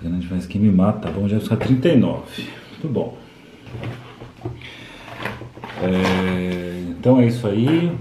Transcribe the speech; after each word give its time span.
Pequena 0.00 0.18
diferença 0.18 0.48
que 0.48 0.58
me 0.58 0.72
mata, 0.72 1.00
tá 1.00 1.10
bom? 1.10 1.28
Já 1.28 1.38
ficar 1.38 1.56
39. 1.56 2.22
Muito 2.70 2.88
bom. 2.88 3.18
É, 5.82 6.84
então 6.88 7.20
é 7.20 7.26
isso 7.26 7.46
aí. 7.46 7.92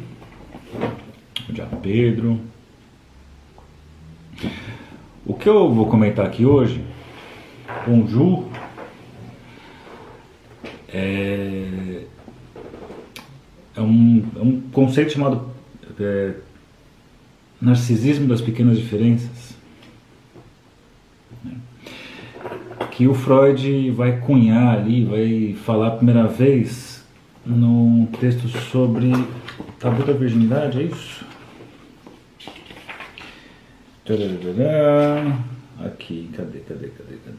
Diabo 1.50 1.76
Pedro. 1.82 2.40
O 5.26 5.34
que 5.34 5.50
eu 5.50 5.74
vou 5.74 5.88
comentar 5.88 6.26
aqui 6.26 6.46
hoje 6.46 6.82
com 7.84 8.02
o 8.02 8.08
Ju 8.08 8.48
é, 10.88 12.04
é, 13.76 13.82
um, 13.82 14.26
é 14.38 14.40
um 14.40 14.62
conceito 14.72 15.12
chamado 15.12 15.50
é, 16.00 16.36
narcisismo 17.62 18.26
das 18.26 18.40
pequenas 18.40 18.78
diferenças. 18.78 19.39
Que 23.00 23.08
o 23.08 23.14
Freud 23.14 23.92
vai 23.92 24.20
cunhar 24.20 24.78
ali, 24.78 25.06
vai 25.06 25.56
falar 25.64 25.88
a 25.88 25.92
primeira 25.92 26.28
vez 26.28 27.02
num 27.46 28.06
texto 28.20 28.50
sobre 28.50 29.10
tabu 29.80 30.04
da 30.04 30.12
virgindade, 30.12 30.82
é 30.82 30.84
isso? 30.84 31.26
Aqui, 35.80 36.30
cadê, 36.36 36.60
cadê, 36.60 36.90
cadê, 36.90 37.16
cadê? 37.24 37.38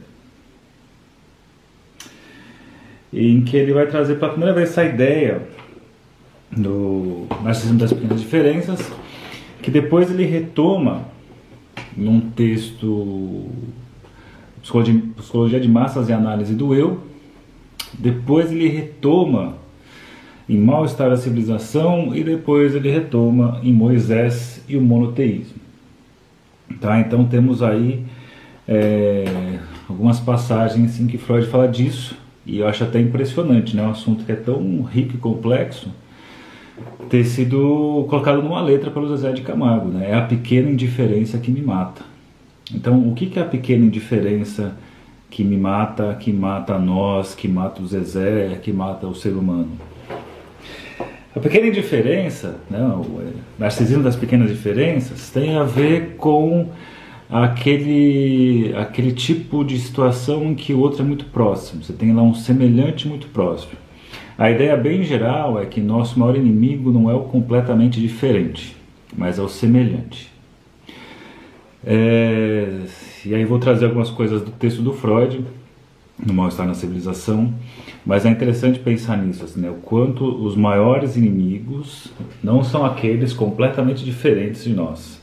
Em 3.12 3.42
que 3.42 3.54
ele 3.54 3.74
vai 3.74 3.86
trazer 3.86 4.14
pela 4.14 4.30
primeira 4.30 4.54
vez 4.54 4.70
essa 4.70 4.82
ideia 4.82 5.46
do 6.50 7.26
narcisismo 7.42 7.78
das 7.78 7.92
pequenas 7.92 8.22
diferenças, 8.22 8.90
que 9.60 9.70
depois 9.70 10.10
ele 10.10 10.24
retoma 10.24 11.04
num 11.94 12.18
texto 12.30 13.50
Psicologia, 14.62 15.02
Psicologia 15.16 15.60
de 15.60 15.68
Massas 15.68 16.08
e 16.08 16.12
Análise 16.12 16.54
do 16.54 16.74
Eu, 16.74 17.00
depois 17.98 18.52
ele 18.52 18.68
retoma 18.68 19.54
em 20.48 20.58
Mal-Estar 20.58 21.08
da 21.08 21.16
Civilização 21.16 22.14
e 22.14 22.24
depois 22.24 22.74
ele 22.74 22.90
retoma 22.90 23.60
em 23.62 23.72
Moisés 23.72 24.64
e 24.68 24.76
o 24.76 24.82
Monoteísmo. 24.82 25.60
Tá? 26.80 27.00
Então 27.00 27.24
temos 27.24 27.62
aí 27.62 28.04
é, 28.66 29.24
algumas 29.88 30.20
passagens 30.20 31.00
em 31.00 31.06
que 31.06 31.18
Freud 31.18 31.46
fala 31.46 31.68
disso 31.68 32.16
e 32.44 32.58
eu 32.58 32.66
acho 32.66 32.84
até 32.84 33.00
impressionante, 33.00 33.76
né? 33.76 33.82
um 33.82 33.90
assunto 33.90 34.24
que 34.24 34.32
é 34.32 34.36
tão 34.36 34.82
rico 34.82 35.14
e 35.14 35.18
complexo 35.18 35.90
ter 37.08 37.24
sido 37.24 38.06
colocado 38.08 38.42
numa 38.42 38.60
letra 38.60 38.90
pelo 38.90 39.08
Zezé 39.08 39.32
de 39.32 39.42
Camargo, 39.42 39.88
né? 39.88 40.10
É 40.10 40.14
a 40.14 40.22
pequena 40.22 40.70
indiferença 40.70 41.38
que 41.38 41.50
me 41.50 41.60
mata. 41.60 42.02
Então, 42.74 43.08
o 43.08 43.14
que 43.14 43.38
é 43.38 43.42
a 43.42 43.44
pequena 43.44 43.84
indiferença 43.84 44.76
que 45.30 45.44
me 45.44 45.56
mata, 45.56 46.14
que 46.18 46.32
mata 46.32 46.78
nós, 46.78 47.34
que 47.34 47.46
mata 47.48 47.82
o 47.82 47.86
Zezé, 47.86 48.58
que 48.62 48.72
mata 48.72 49.06
o 49.06 49.14
ser 49.14 49.30
humano? 49.30 49.70
A 51.34 51.38
pequena 51.38 51.68
indiferença, 51.68 52.56
né, 52.68 52.80
o 52.80 53.22
narcisismo 53.58 54.02
das 54.02 54.16
pequenas 54.16 54.50
diferenças, 54.50 55.30
tem 55.30 55.56
a 55.56 55.62
ver 55.62 56.16
com 56.16 56.68
aquele, 57.30 58.74
aquele 58.76 59.12
tipo 59.12 59.64
de 59.64 59.78
situação 59.78 60.46
em 60.46 60.54
que 60.54 60.72
o 60.72 60.80
outro 60.80 61.02
é 61.02 61.04
muito 61.04 61.26
próximo. 61.26 61.84
Você 61.84 61.92
tem 61.92 62.12
lá 62.12 62.22
um 62.22 62.34
semelhante 62.34 63.06
muito 63.06 63.28
próximo. 63.28 63.72
A 64.36 64.50
ideia 64.50 64.76
bem 64.76 65.04
geral 65.04 65.60
é 65.60 65.66
que 65.66 65.80
nosso 65.80 66.18
maior 66.18 66.36
inimigo 66.36 66.90
não 66.90 67.08
é 67.08 67.14
o 67.14 67.20
completamente 67.20 68.00
diferente, 68.00 68.74
mas 69.16 69.38
é 69.38 69.42
o 69.42 69.48
semelhante. 69.48 70.29
É, 71.84 72.80
e 73.24 73.34
aí 73.34 73.44
vou 73.44 73.58
trazer 73.58 73.86
algumas 73.86 74.10
coisas 74.10 74.42
do 74.42 74.50
texto 74.50 74.82
do 74.82 74.92
Freud, 74.92 75.44
no 76.24 76.34
Mal-Estar 76.34 76.66
na 76.66 76.74
Civilização, 76.74 77.52
mas 78.04 78.26
é 78.26 78.30
interessante 78.30 78.78
pensar 78.78 79.16
nisso, 79.16 79.44
assim, 79.44 79.60
né? 79.60 79.70
o 79.70 79.74
quanto 79.74 80.24
os 80.24 80.56
maiores 80.56 81.16
inimigos 81.16 82.12
não 82.42 82.62
são 82.62 82.84
aqueles 82.84 83.32
completamente 83.32 84.04
diferentes 84.04 84.64
de 84.64 84.74
nós, 84.74 85.20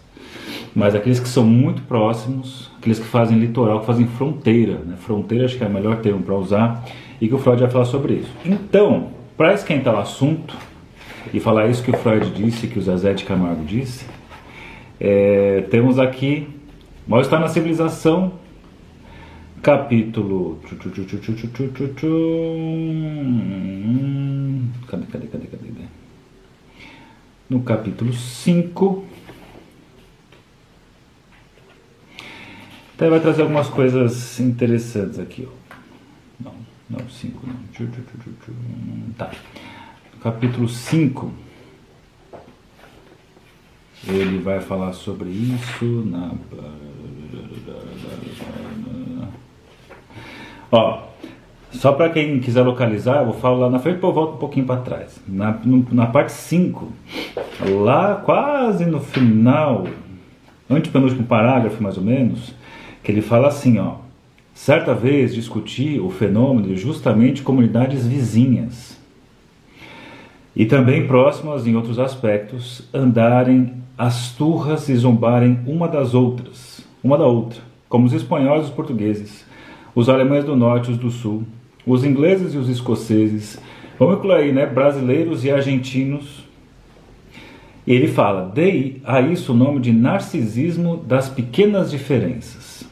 mas 0.75 0.95
aqueles 0.95 1.19
que 1.19 1.29
são 1.29 1.43
muito 1.43 1.81
próximos, 1.83 2.71
aqueles 2.77 2.99
que 2.99 3.05
fazem 3.05 3.37
litoral, 3.37 3.81
que 3.81 3.85
fazem 3.85 4.07
fronteira, 4.07 4.79
né? 4.85 4.95
fronteira 4.97 5.45
acho 5.45 5.57
que 5.57 5.63
é 5.63 5.67
o 5.67 5.73
melhor 5.73 5.97
termo 5.97 6.21
para 6.21 6.35
usar, 6.35 6.85
e 7.19 7.27
que 7.27 7.33
o 7.33 7.39
Freud 7.39 7.61
vai 7.61 7.69
falar 7.69 7.85
sobre 7.85 8.13
isso. 8.13 8.31
Então, 8.45 9.09
para 9.35 9.53
esquentar 9.53 9.93
o 9.95 9.99
assunto 9.99 10.55
e 11.33 11.39
falar 11.39 11.67
isso 11.67 11.83
que 11.83 11.91
o 11.91 11.97
Freud 11.97 12.29
disse, 12.31 12.67
que 12.67 12.77
o 12.77 12.81
Zezé 12.81 13.13
de 13.13 13.23
Camargo 13.23 13.65
disse, 13.65 14.05
é, 14.99 15.61
temos 15.69 15.99
aqui 15.99 16.47
Mal-Estar 17.07 17.39
na 17.39 17.47
Civilização, 17.47 18.33
capítulo. 19.61 20.59
Cadê, 24.87 25.05
cadê, 25.05 25.27
cadê, 25.27 25.47
cadê? 25.47 25.67
No 27.49 27.61
capítulo 27.61 28.11
5. 28.11 29.05
Então 32.95 33.09
vai 33.09 33.19
trazer 33.19 33.43
algumas 33.43 33.69
coisas 33.69 34.39
interessantes 34.39 35.19
aqui. 35.19 35.47
Ó. 35.47 36.49
Não, 36.89 37.09
5 37.09 37.45
não. 37.45 37.55
Tá. 39.17 39.31
Capítulo 40.21 40.67
5, 40.67 41.31
ele 44.05 44.39
vai 44.39 44.59
falar 44.59 44.93
sobre 44.93 45.29
isso 45.29 45.85
na. 46.05 46.31
Ó, 50.71 51.07
só 51.71 51.91
para 51.93 52.09
quem 52.09 52.39
quiser 52.39 52.63
localizar, 52.63 53.19
eu 53.19 53.25
vou 53.25 53.33
falar 53.33 53.57
lá 53.57 53.69
na 53.69 53.79
frente, 53.79 53.95
depois 53.95 54.13
volto 54.13 54.33
um 54.35 54.37
pouquinho 54.37 54.65
para 54.65 54.81
trás. 54.81 55.19
Na, 55.27 55.59
na 55.91 56.07
parte 56.07 56.31
5, 56.31 56.91
lá 57.81 58.15
quase 58.15 58.85
no 58.85 58.99
final, 58.99 59.87
antepenúltimo 60.69 61.23
parágrafo 61.23 61.81
mais 61.81 61.97
ou 61.97 62.03
menos, 62.03 62.53
que 63.03 63.11
ele 63.11 63.21
fala 63.21 63.47
assim, 63.47 63.79
ó. 63.79 63.95
Certa 64.53 64.93
vez 64.95 65.35
discuti 65.35 65.99
o 65.99 66.09
fenômeno 66.09 66.67
de 66.67 66.75
justamente 66.77 67.43
comunidades 67.43 68.07
vizinhas 68.07 68.97
e 70.55 70.65
também 70.65 71.05
próximas 71.05 71.67
em 71.67 71.75
outros 71.75 71.99
aspectos 71.99 72.89
andarem 72.91 73.75
as 73.97 74.31
turras 74.31 74.87
e 74.89 74.95
zombarem 74.95 75.59
uma 75.65 75.87
das 75.87 76.13
outras, 76.13 76.81
uma 77.03 77.17
da 77.17 77.25
outra, 77.25 77.59
como 77.89 78.05
os 78.05 78.13
espanhóis 78.13 78.63
e 78.63 78.65
os 78.65 78.69
portugueses, 78.69 79.45
os 79.95 80.09
alemães 80.09 80.45
do 80.45 80.55
norte 80.55 80.89
e 80.89 80.93
os 80.93 80.97
do 80.97 81.09
sul, 81.09 81.43
os 81.85 82.03
ingleses 82.03 82.53
e 82.53 82.57
os 82.57 82.69
escoceses, 82.69 83.59
vamos 83.97 84.17
incluir 84.17 84.35
aí, 84.35 84.51
né, 84.51 84.65
brasileiros 84.65 85.43
e 85.43 85.51
argentinos. 85.51 86.45
E 87.87 87.93
ele 87.93 88.07
fala, 88.07 88.51
dei 88.53 89.01
a 89.05 89.21
isso 89.21 89.53
o 89.53 89.55
nome 89.55 89.79
de 89.79 89.93
narcisismo 89.93 90.97
das 90.97 91.29
pequenas 91.29 91.89
diferenças 91.89 92.85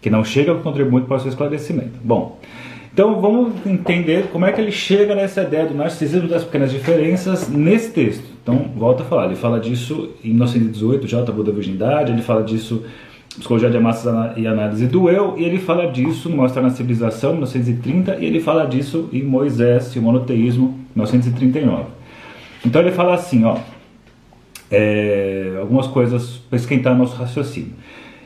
que 0.00 0.08
não 0.10 0.24
chega 0.24 0.52
a 0.52 0.54
contribuir 0.56 1.04
para 1.04 1.16
o 1.16 1.20
seu 1.20 1.28
esclarecimento. 1.28 1.98
Bom, 2.02 2.38
então 2.92 3.20
vamos 3.20 3.54
entender 3.66 4.28
como 4.32 4.46
é 4.46 4.52
que 4.52 4.60
ele 4.60 4.72
chega 4.72 5.14
nessa 5.14 5.42
ideia 5.42 5.66
do 5.66 5.74
narcisismo 5.74 6.28
das 6.28 6.44
pequenas 6.44 6.70
diferenças 6.70 7.48
nesse 7.48 7.92
texto. 7.92 8.37
Então, 8.48 8.64
volta 8.74 9.02
a 9.02 9.06
falar, 9.06 9.26
ele 9.26 9.36
fala 9.36 9.60
disso 9.60 10.08
em 10.24 10.28
1918, 10.28 11.06
já 11.06 11.20
o 11.20 11.22
tabu 11.22 11.44
da 11.44 11.52
virgindade, 11.52 12.12
ele 12.12 12.22
fala 12.22 12.42
disso 12.42 12.82
Psicologia 13.28 13.68
de 13.68 13.78
Massas 13.78 14.38
e 14.38 14.46
Análise 14.46 14.86
do 14.86 15.10
Eu, 15.10 15.34
e 15.36 15.44
ele 15.44 15.58
fala 15.58 15.86
disso 15.92 16.30
no 16.30 16.36
Mostrar 16.38 16.62
na 16.62 16.70
Civilização, 16.70 17.32
1930, 17.32 18.16
e 18.16 18.24
ele 18.24 18.40
fala 18.40 18.64
disso 18.64 19.06
em 19.12 19.22
Moisés 19.22 19.94
e 19.94 19.98
o 19.98 20.02
Monoteísmo, 20.02 20.68
1939. 20.96 21.90
Então 22.64 22.80
ele 22.80 22.90
fala 22.90 23.12
assim, 23.12 23.44
ó, 23.44 23.58
é, 24.70 25.58
algumas 25.60 25.86
coisas 25.86 26.38
para 26.48 26.56
esquentar 26.56 26.96
nosso 26.96 27.16
raciocínio. 27.16 27.72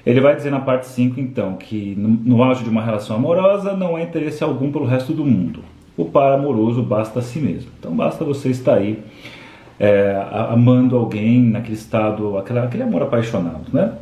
Ele 0.06 0.20
vai 0.20 0.36
dizer 0.36 0.52
na 0.52 0.60
parte 0.60 0.86
5, 0.86 1.18
então, 1.18 1.56
que 1.56 1.96
no, 1.98 2.08
no 2.08 2.42
auge 2.44 2.62
de 2.62 2.70
uma 2.70 2.84
relação 2.84 3.16
amorosa 3.16 3.72
não 3.76 3.96
há 3.96 4.02
interesse 4.02 4.44
algum 4.44 4.70
pelo 4.70 4.84
resto 4.84 5.12
do 5.12 5.24
mundo. 5.24 5.64
O 5.96 6.04
par 6.04 6.32
amoroso 6.32 6.80
basta 6.80 7.18
a 7.18 7.22
si 7.22 7.40
mesmo. 7.40 7.72
Então 7.80 7.92
basta 7.92 8.24
você 8.24 8.50
estar 8.50 8.74
aí 8.74 9.02
é, 9.78 10.22
amando 10.50 10.96
alguém 10.96 11.42
naquele 11.42 11.74
estado, 11.74 12.36
aquele, 12.38 12.58
aquele 12.60 12.82
amor 12.82 13.02
apaixonado, 13.02 13.66
né? 13.72 13.92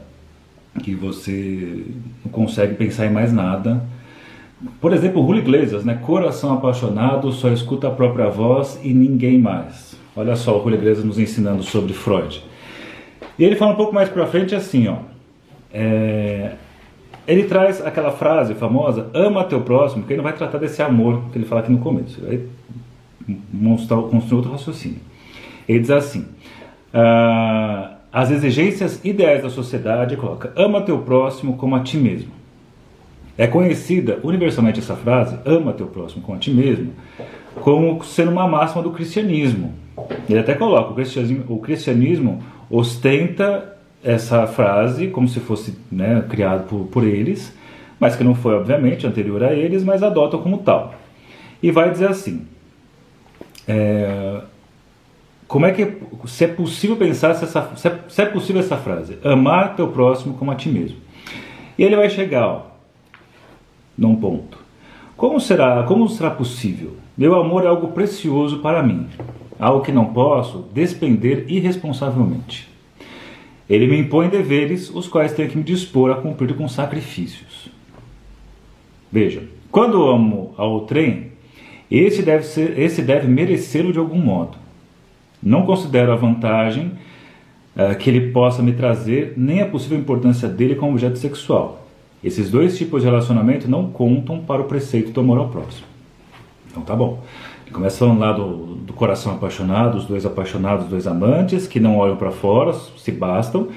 Que 0.83 0.95
você 0.95 1.85
não 2.25 2.31
consegue 2.31 2.75
pensar 2.75 3.07
em 3.07 3.11
mais 3.11 3.33
nada. 3.33 3.83
Por 4.81 4.93
exemplo, 4.93 5.23
Julio 5.23 5.43
Iglesias, 5.43 5.85
né? 5.85 5.99
Coração 6.03 6.53
apaixonado, 6.53 7.33
só 7.33 7.49
escuta 7.51 7.89
a 7.89 7.91
própria 7.91 8.29
voz 8.29 8.79
e 8.83 8.93
ninguém 8.93 9.39
mais. 9.39 9.97
Olha 10.15 10.37
só 10.37 10.59
o 10.59 10.63
Julio 10.63 10.79
Iglesias 10.79 11.05
nos 11.05 11.19
ensinando 11.19 11.63
sobre 11.63 11.93
Freud. 11.93 12.45
E 13.39 13.45
ele 13.45 13.57
fala 13.57 13.73
um 13.73 13.77
pouco 13.77 13.95
mais 13.95 14.09
para 14.09 14.27
frente 14.27 14.55
assim, 14.55 14.87
ó. 14.89 14.97
É, 15.73 16.53
ele 17.27 17.45
traz 17.45 17.85
aquela 17.85 18.11
frase 18.11 18.55
famosa, 18.55 19.09
ama 19.15 19.45
teu 19.45 19.61
próximo, 19.61 20.03
que 20.03 20.13
ele 20.13 20.19
não 20.19 20.25
vai 20.25 20.33
tratar 20.33 20.59
desse 20.59 20.83
amor 20.83 21.23
que 21.33 21.39
ele 21.39 21.45
fala 21.45 21.61
aqui 21.61 21.71
no 21.71 21.79
começo. 21.79 22.21
Ele 22.25 22.49
vai 23.27 23.37
mostrar, 23.53 23.97
construir 24.03 24.37
outro 24.39 24.53
raciocínio. 24.53 24.99
Ele 25.71 25.79
diz 25.79 25.91
assim: 25.91 26.27
ah, 26.93 27.93
as 28.13 28.31
exigências 28.33 29.01
ideais 29.05 29.43
da 29.45 29.49
sociedade 29.49 30.17
coloca, 30.17 30.53
ama 30.57 30.83
teu 30.83 30.99
próximo 30.99 31.57
como 31.57 31.77
a 31.77 31.81
ti 31.81 31.97
mesmo. 31.97 32.33
É 33.39 33.47
conhecida 33.47 34.19
universalmente 34.25 34.81
essa 34.81 34.97
frase, 34.97 35.39
ama 35.47 35.73
teu 35.73 35.87
próximo 35.87 36.23
como 36.23 36.37
a 36.37 36.41
ti 36.41 36.51
mesmo, 36.51 36.93
como 37.61 38.03
sendo 38.03 38.33
uma 38.33 38.49
máxima 38.49 38.83
do 38.83 38.91
cristianismo. 38.91 39.73
Ele 40.29 40.41
até 40.41 40.55
coloca, 40.55 40.91
o 40.91 40.95
cristianismo, 40.95 41.45
o 41.49 41.59
cristianismo 41.61 42.43
ostenta 42.69 43.77
essa 44.03 44.47
frase 44.49 45.07
como 45.07 45.29
se 45.29 45.39
fosse 45.39 45.79
né, 45.91 46.25
criado 46.29 46.67
por, 46.67 46.87
por 46.87 47.05
eles, 47.05 47.55
mas 47.99 48.17
que 48.17 48.25
não 48.25 48.35
foi, 48.35 48.55
obviamente, 48.55 49.07
anterior 49.07 49.45
a 49.45 49.53
eles, 49.53 49.85
mas 49.85 50.03
adota 50.03 50.37
como 50.37 50.59
tal. 50.59 50.95
E 51.63 51.71
vai 51.71 51.91
dizer 51.91 52.09
assim: 52.09 52.45
é, 53.69 54.41
como 55.51 55.67
é 55.67 55.73
que 55.73 55.97
se 56.27 56.45
é 56.45 56.47
possível 56.47 56.97
pensar 56.97 57.35
se, 57.35 57.43
essa, 57.43 57.73
se, 57.75 57.89
é, 57.89 57.99
se 58.09 58.23
é 58.23 58.27
possível 58.27 58.63
essa 58.63 58.77
frase, 58.77 59.19
amar 59.25 59.75
teu 59.75 59.89
próximo 59.89 60.35
como 60.35 60.53
a 60.53 60.55
ti 60.55 60.69
mesmo. 60.69 60.99
E 61.77 61.83
ele 61.83 61.97
vai 61.97 62.09
chegar 62.09 62.47
ó, 62.47 62.63
num 63.99 64.15
ponto. 64.15 64.57
Como 65.17 65.41
será, 65.41 65.83
como 65.83 66.09
será 66.09 66.31
possível? 66.31 66.95
Meu 67.19 67.35
amor 67.35 67.65
é 67.65 67.67
algo 67.67 67.89
precioso 67.89 68.61
para 68.61 68.81
mim, 68.81 69.09
algo 69.59 69.85
que 69.85 69.91
não 69.91 70.05
posso 70.13 70.69
despender 70.73 71.47
irresponsavelmente. 71.49 72.69
Ele 73.69 73.89
me 73.89 73.99
impõe 73.99 74.29
deveres, 74.29 74.89
os 74.89 75.09
quais 75.09 75.33
tenho 75.33 75.51
que 75.51 75.59
me 75.59 75.65
dispor 75.65 76.13
a 76.13 76.21
cumprir 76.21 76.55
com 76.55 76.69
sacrifícios. 76.69 77.69
Veja, 79.11 79.43
quando 79.69 80.09
amo 80.09 80.55
ao 80.57 80.83
trem, 80.83 81.33
esse 81.91 82.23
deve, 82.23 82.45
ser, 82.45 82.79
esse 82.79 83.03
deve 83.03 83.27
merecê-lo 83.27 83.93
de 83.93 83.99
algum 83.99 84.19
modo. 84.21 84.70
Não 85.43 85.65
considero 85.65 86.13
a 86.13 86.17
vantagem 86.17 86.93
uh, 87.77 87.97
que 87.99 88.11
ele 88.11 88.31
possa 88.33 88.63
me 88.63 88.73
trazer, 88.73 89.35
nem 89.37 89.61
a 89.61 89.67
possível 89.67 89.99
importância 89.99 90.49
dele 90.49 90.75
como 90.75 90.93
objeto 90.93 91.19
sexual. 91.19 91.87
Esses 92.23 92.51
dois 92.51 92.77
tipos 92.77 93.03
de 93.03 93.09
relacionamento 93.09 93.69
não 93.69 93.91
contam 93.91 94.41
para 94.41 94.61
o 94.61 94.65
preceito 94.65 95.11
do 95.11 95.21
amor 95.21 95.39
ao 95.39 95.49
próximo. 95.49 95.87
Então 96.71 96.83
tá 96.83 96.95
bom. 96.95 97.23
Ele 97.65 97.75
começa 97.75 97.99
falando 97.99 98.19
lá 98.19 98.33
do, 98.33 98.75
do 98.77 98.93
coração 98.93 99.33
apaixonado, 99.33 99.97
os 99.97 100.05
dois 100.05 100.27
apaixonados, 100.27 100.85
os 100.85 100.91
dois 100.91 101.07
amantes, 101.07 101.67
que 101.67 101.81
não 101.81 101.97
olham 101.97 102.17
para 102.17 102.31
fora, 102.31 102.73
se 102.73 103.11
bastam, 103.11 103.69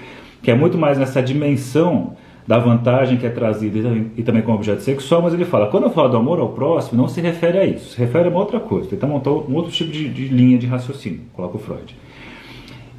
que 0.41 0.51
é 0.51 0.55
muito 0.55 0.77
mais 0.77 0.97
nessa 0.97 1.21
dimensão 1.21 2.17
da 2.45 2.59
vantagem 2.59 3.17
que 3.17 3.25
é 3.25 3.29
trazida 3.29 3.79
e 4.17 4.23
também 4.23 4.41
como 4.41 4.57
objeto 4.57 4.81
sexual, 4.81 5.21
mas 5.21 5.33
ele 5.33 5.45
fala, 5.45 5.67
quando 5.67 5.83
eu 5.83 5.89
falo 5.91 6.09
do 6.09 6.17
amor 6.17 6.39
ao 6.39 6.49
próximo, 6.49 7.01
não 7.01 7.07
se 7.07 7.21
refere 7.21 7.57
a 7.57 7.65
isso, 7.65 7.91
se 7.91 7.97
refere 7.97 8.27
a 8.27 8.31
uma 8.31 8.39
outra 8.39 8.59
coisa. 8.59 8.89
Ele 8.93 9.05
montar 9.05 9.31
um 9.31 9.55
outro 9.55 9.71
tipo 9.71 9.91
de, 9.91 10.09
de, 10.09 10.27
linha 10.27 10.57
de 10.57 10.67
raciocínio, 10.67 11.21
coloca 11.33 11.55
o 11.55 11.59
Freud. 11.59 11.95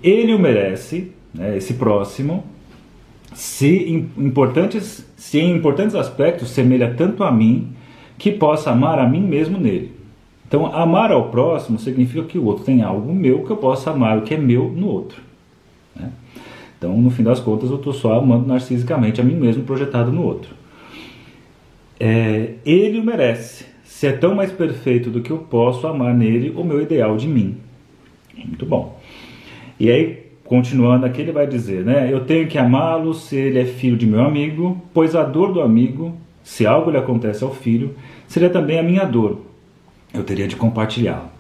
Ele 0.03 0.35
o 0.35 0.39
merece, 0.39 1.13
né, 1.35 1.57
esse 1.57 1.75
próximo, 1.75 2.45
se 3.35 3.69
em, 3.69 4.11
importantes, 4.17 5.07
se 5.17 5.39
em 5.39 5.55
importantes 5.55 5.95
aspectos 5.95 6.51
semelha 6.51 6.95
tanto 6.97 7.23
a 7.23 7.31
mim, 7.31 7.69
que 8.17 8.31
possa 8.31 8.71
amar 8.71 8.99
a 8.99 9.07
mim 9.07 9.21
mesmo 9.21 9.59
nele. 9.59 9.93
Então, 10.47 10.67
amar 10.75 11.11
ao 11.11 11.31
próximo 11.31 11.79
significa 11.79 12.23
que 12.25 12.39
o 12.39 12.45
outro 12.45 12.65
tem 12.65 12.83
algo 12.83 13.13
meu 13.13 13.45
que 13.45 13.51
eu 13.51 13.57
possa 13.57 13.91
amar 13.91 14.19
o 14.19 14.23
que 14.23 14.35
é 14.35 14.39
meu 14.39 14.71
no 14.71 14.87
outro. 14.87 15.21
Né? 15.97 16.11
Então, 16.85 16.99
no 16.99 17.09
fim 17.09 17.23
das 17.23 17.41
contas, 17.41 17.71
eu 17.71 17.77
estou 17.77 17.95
só 17.95 18.19
amando 18.19 18.47
narcisicamente 18.47 19.19
a 19.19 19.25
mim 19.25 19.37
mesmo 19.37 19.65
projetado 19.65 20.13
no 20.13 20.23
outro. 20.23 20.55
É, 21.99 22.57
ele 22.67 23.01
o 23.01 23.03
merece. 23.03 23.65
Se 23.85 24.07
é 24.07 24.13
tão 24.13 24.35
mais 24.35 24.53
perfeito 24.53 25.09
do 25.09 25.23
que 25.23 25.31
eu 25.31 25.39
posso 25.39 25.87
amar 25.87 26.13
nele 26.13 26.53
o 26.55 26.63
meu 26.63 26.83
ideal 26.83 27.17
de 27.17 27.27
mim. 27.27 27.57
Muito 28.37 28.67
bom. 28.67 29.01
E 29.81 29.91
aí, 29.91 30.27
continuando 30.45 31.07
aqui, 31.07 31.23
ele 31.23 31.33
vai 31.33 31.47
dizer, 31.47 31.87
né? 31.87 32.13
Eu 32.13 32.27
tenho 32.27 32.49
que 32.49 32.59
amá-lo 32.59 33.15
se 33.15 33.35
ele 33.35 33.61
é 33.61 33.65
filho 33.65 33.97
de 33.97 34.07
meu 34.07 34.23
amigo, 34.23 34.79
pois 34.93 35.17
a 35.17 35.23
dor 35.23 35.55
do 35.55 35.63
amigo, 35.63 36.15
se 36.43 36.67
algo 36.67 36.91
lhe 36.91 36.99
acontece 36.99 37.43
ao 37.43 37.55
filho, 37.55 37.95
seria 38.29 38.51
também 38.51 38.79
a 38.79 38.83
minha 38.83 39.07
dor. 39.07 39.41
Eu 40.13 40.23
teria 40.23 40.47
de 40.47 40.55
compartilhá-la. 40.55 41.33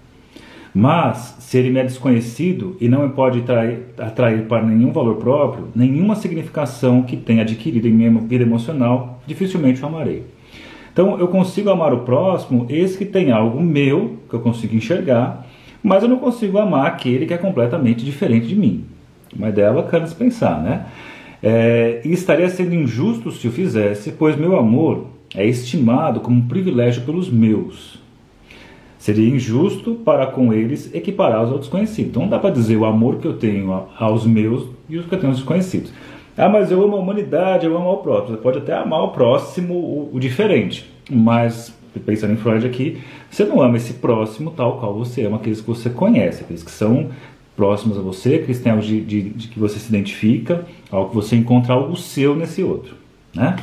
Mas, 0.74 1.36
se 1.38 1.56
ele 1.56 1.70
me 1.70 1.78
é 1.78 1.84
desconhecido 1.84 2.76
e 2.80 2.88
não 2.88 3.06
me 3.06 3.14
pode 3.14 3.38
atrair, 3.38 3.78
atrair 3.96 4.42
para 4.46 4.66
nenhum 4.66 4.90
valor 4.90 5.16
próprio, 5.16 5.68
nenhuma 5.72 6.16
significação 6.16 7.02
que 7.02 7.16
tenha 7.16 7.42
adquirido 7.42 7.86
em 7.86 7.92
minha 7.92 8.10
vida 8.10 8.42
emocional, 8.42 9.22
dificilmente 9.24 9.80
o 9.80 9.86
amarei. 9.86 10.24
Então, 10.92 11.16
eu 11.18 11.28
consigo 11.28 11.70
amar 11.70 11.94
o 11.94 12.00
próximo, 12.00 12.66
esse 12.68 12.98
que 12.98 13.04
tem 13.04 13.30
algo 13.30 13.60
meu, 13.60 14.16
que 14.28 14.34
eu 14.34 14.40
consigo 14.40 14.74
enxergar, 14.74 15.46
mas 15.80 16.02
eu 16.02 16.08
não 16.08 16.18
consigo 16.18 16.58
amar 16.58 16.86
aquele 16.86 17.24
que 17.26 17.34
é 17.34 17.38
completamente 17.38 18.04
diferente 18.04 18.48
de 18.48 18.56
mim. 18.56 18.84
Uma 19.36 19.50
ideia 19.50 19.72
bacana 19.72 20.06
de 20.06 20.14
pensar, 20.14 20.60
né? 20.60 20.86
É, 21.40 22.00
e 22.04 22.12
estaria 22.12 22.48
sendo 22.48 22.74
injusto 22.74 23.30
se 23.30 23.46
o 23.46 23.52
fizesse, 23.52 24.12
pois 24.12 24.36
meu 24.36 24.56
amor 24.56 25.06
é 25.34 25.46
estimado 25.46 26.20
como 26.20 26.38
um 26.38 26.48
privilégio 26.48 27.02
pelos 27.02 27.30
meus. 27.30 28.02
Seria 29.04 29.28
injusto 29.28 29.96
para 29.96 30.26
com 30.26 30.50
eles 30.50 30.90
equiparar 30.94 31.44
os 31.44 31.50
aos 31.50 31.60
desconhecidos. 31.60 32.10
Então 32.10 32.22
não 32.22 32.30
dá 32.30 32.38
para 32.38 32.48
dizer 32.48 32.74
o 32.78 32.86
amor 32.86 33.18
que 33.18 33.26
eu 33.26 33.34
tenho 33.34 33.86
aos 33.98 34.24
meus 34.24 34.66
e 34.88 34.96
os 34.96 35.04
que 35.04 35.14
eu 35.14 35.18
tenho 35.18 35.30
aos 35.30 35.40
desconhecidos. 35.40 35.92
Ah, 36.34 36.48
mas 36.48 36.70
eu 36.70 36.82
amo 36.82 36.96
a 36.96 37.00
humanidade, 37.00 37.66
eu 37.66 37.76
amo 37.76 37.86
ao 37.86 37.98
próximo. 37.98 38.34
Você 38.34 38.42
pode 38.42 38.58
até 38.60 38.72
amar 38.72 39.02
o 39.02 39.08
próximo, 39.08 39.74
o, 39.74 40.10
o 40.14 40.18
diferente. 40.18 40.90
Mas, 41.10 41.70
pensando 42.06 42.32
em 42.32 42.36
Freud 42.36 42.66
aqui, 42.66 42.96
você 43.30 43.44
não 43.44 43.60
ama 43.60 43.76
esse 43.76 43.92
próximo 43.92 44.52
tal 44.52 44.78
qual 44.78 44.94
você 44.94 45.26
ama 45.26 45.36
aqueles 45.36 45.60
que 45.60 45.66
você 45.66 45.90
conhece, 45.90 46.42
aqueles 46.42 46.62
que 46.62 46.70
são 46.70 47.10
próximos 47.54 47.98
a 47.98 48.00
você, 48.00 48.36
aqueles 48.36 48.56
que 48.56 48.64
têm 48.64 48.72
algo 48.72 48.82
de, 48.82 49.02
de, 49.02 49.22
de 49.28 49.48
que 49.48 49.58
você 49.58 49.78
se 49.78 49.90
identifica, 49.90 50.64
algo 50.90 51.10
que 51.10 51.16
você 51.16 51.36
encontra 51.36 51.74
algo 51.74 51.94
seu 51.94 52.34
nesse 52.34 52.62
outro. 52.62 52.94
Né? 53.34 53.54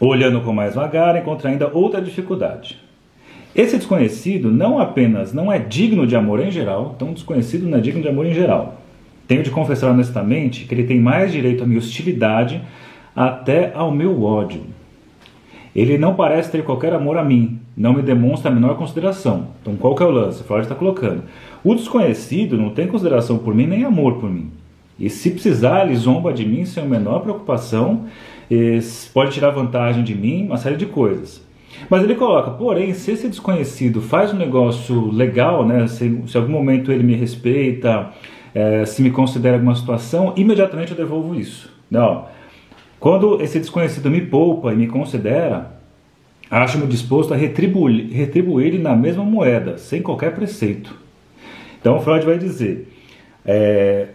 Olhando 0.00 0.40
com 0.40 0.54
mais 0.54 0.74
vagar, 0.76 1.14
encontra 1.14 1.50
ainda 1.50 1.68
outra 1.70 2.00
dificuldade. 2.00 2.87
Esse 3.54 3.76
desconhecido 3.76 4.50
não 4.50 4.78
apenas 4.78 5.32
não 5.32 5.52
é 5.52 5.58
digno 5.58 6.06
de 6.06 6.14
amor 6.14 6.40
em 6.40 6.50
geral, 6.50 6.92
então 6.94 7.12
desconhecido 7.12 7.66
não 7.66 7.78
é 7.78 7.80
digno 7.80 8.02
de 8.02 8.08
amor 8.08 8.26
em 8.26 8.34
geral. 8.34 8.80
Tenho 9.26 9.42
de 9.42 9.50
confessar 9.50 9.90
honestamente 9.90 10.64
que 10.64 10.74
ele 10.74 10.84
tem 10.84 11.00
mais 11.00 11.32
direito 11.32 11.62
à 11.62 11.66
minha 11.66 11.78
hostilidade 11.78 12.62
até 13.14 13.72
ao 13.74 13.90
meu 13.90 14.22
ódio. 14.22 14.62
Ele 15.74 15.98
não 15.98 16.14
parece 16.14 16.50
ter 16.50 16.64
qualquer 16.64 16.92
amor 16.92 17.16
a 17.18 17.24
mim, 17.24 17.58
não 17.76 17.92
me 17.92 18.02
demonstra 18.02 18.50
a 18.50 18.54
menor 18.54 18.76
consideração. 18.76 19.48
Então 19.60 19.76
qual 19.76 19.94
que 19.94 20.02
é 20.02 20.06
o 20.06 20.10
lance? 20.10 20.42
Freud 20.42 20.62
está 20.62 20.74
colocando. 20.74 21.22
O 21.62 21.74
desconhecido 21.74 22.56
não 22.56 22.70
tem 22.70 22.86
consideração 22.86 23.38
por 23.38 23.54
mim 23.54 23.66
nem 23.66 23.84
amor 23.84 24.14
por 24.14 24.30
mim. 24.30 24.50
E 24.98 25.08
se 25.08 25.30
precisar, 25.30 25.86
ele 25.86 25.94
zomba 25.94 26.32
de 26.32 26.44
mim 26.44 26.64
sem 26.64 26.82
a 26.82 26.86
menor 26.86 27.20
preocupação, 27.20 28.06
pode 29.12 29.32
tirar 29.32 29.50
vantagem 29.50 30.02
de 30.02 30.14
mim, 30.14 30.46
uma 30.46 30.56
série 30.56 30.76
de 30.76 30.86
coisas. 30.86 31.46
Mas 31.88 32.02
ele 32.02 32.14
coloca, 32.14 32.50
porém, 32.50 32.92
se 32.94 33.12
esse 33.12 33.28
desconhecido 33.28 34.00
faz 34.00 34.32
um 34.32 34.36
negócio 34.36 35.10
legal, 35.10 35.66
né, 35.66 35.86
se, 35.86 36.22
se 36.26 36.36
algum 36.36 36.52
momento 36.52 36.92
ele 36.92 37.02
me 37.02 37.14
respeita, 37.14 38.10
é, 38.54 38.84
se 38.84 39.02
me 39.02 39.10
considera 39.10 39.56
alguma 39.56 39.74
situação, 39.74 40.32
imediatamente 40.36 40.92
eu 40.92 40.96
devolvo 40.96 41.34
isso. 41.34 41.72
Não. 41.90 42.26
Quando 42.98 43.40
esse 43.40 43.58
desconhecido 43.58 44.10
me 44.10 44.20
poupa 44.20 44.72
e 44.72 44.76
me 44.76 44.86
considera, 44.86 45.78
acho-me 46.50 46.86
disposto 46.86 47.32
a 47.32 47.36
retribuir, 47.36 48.10
retribuir 48.10 48.78
na 48.78 48.96
mesma 48.96 49.24
moeda, 49.24 49.78
sem 49.78 50.02
qualquer 50.02 50.34
preceito. 50.34 50.94
Então 51.80 52.00
Freud 52.00 52.26
vai 52.26 52.38
dizer, 52.38 52.92
é, 53.46 54.08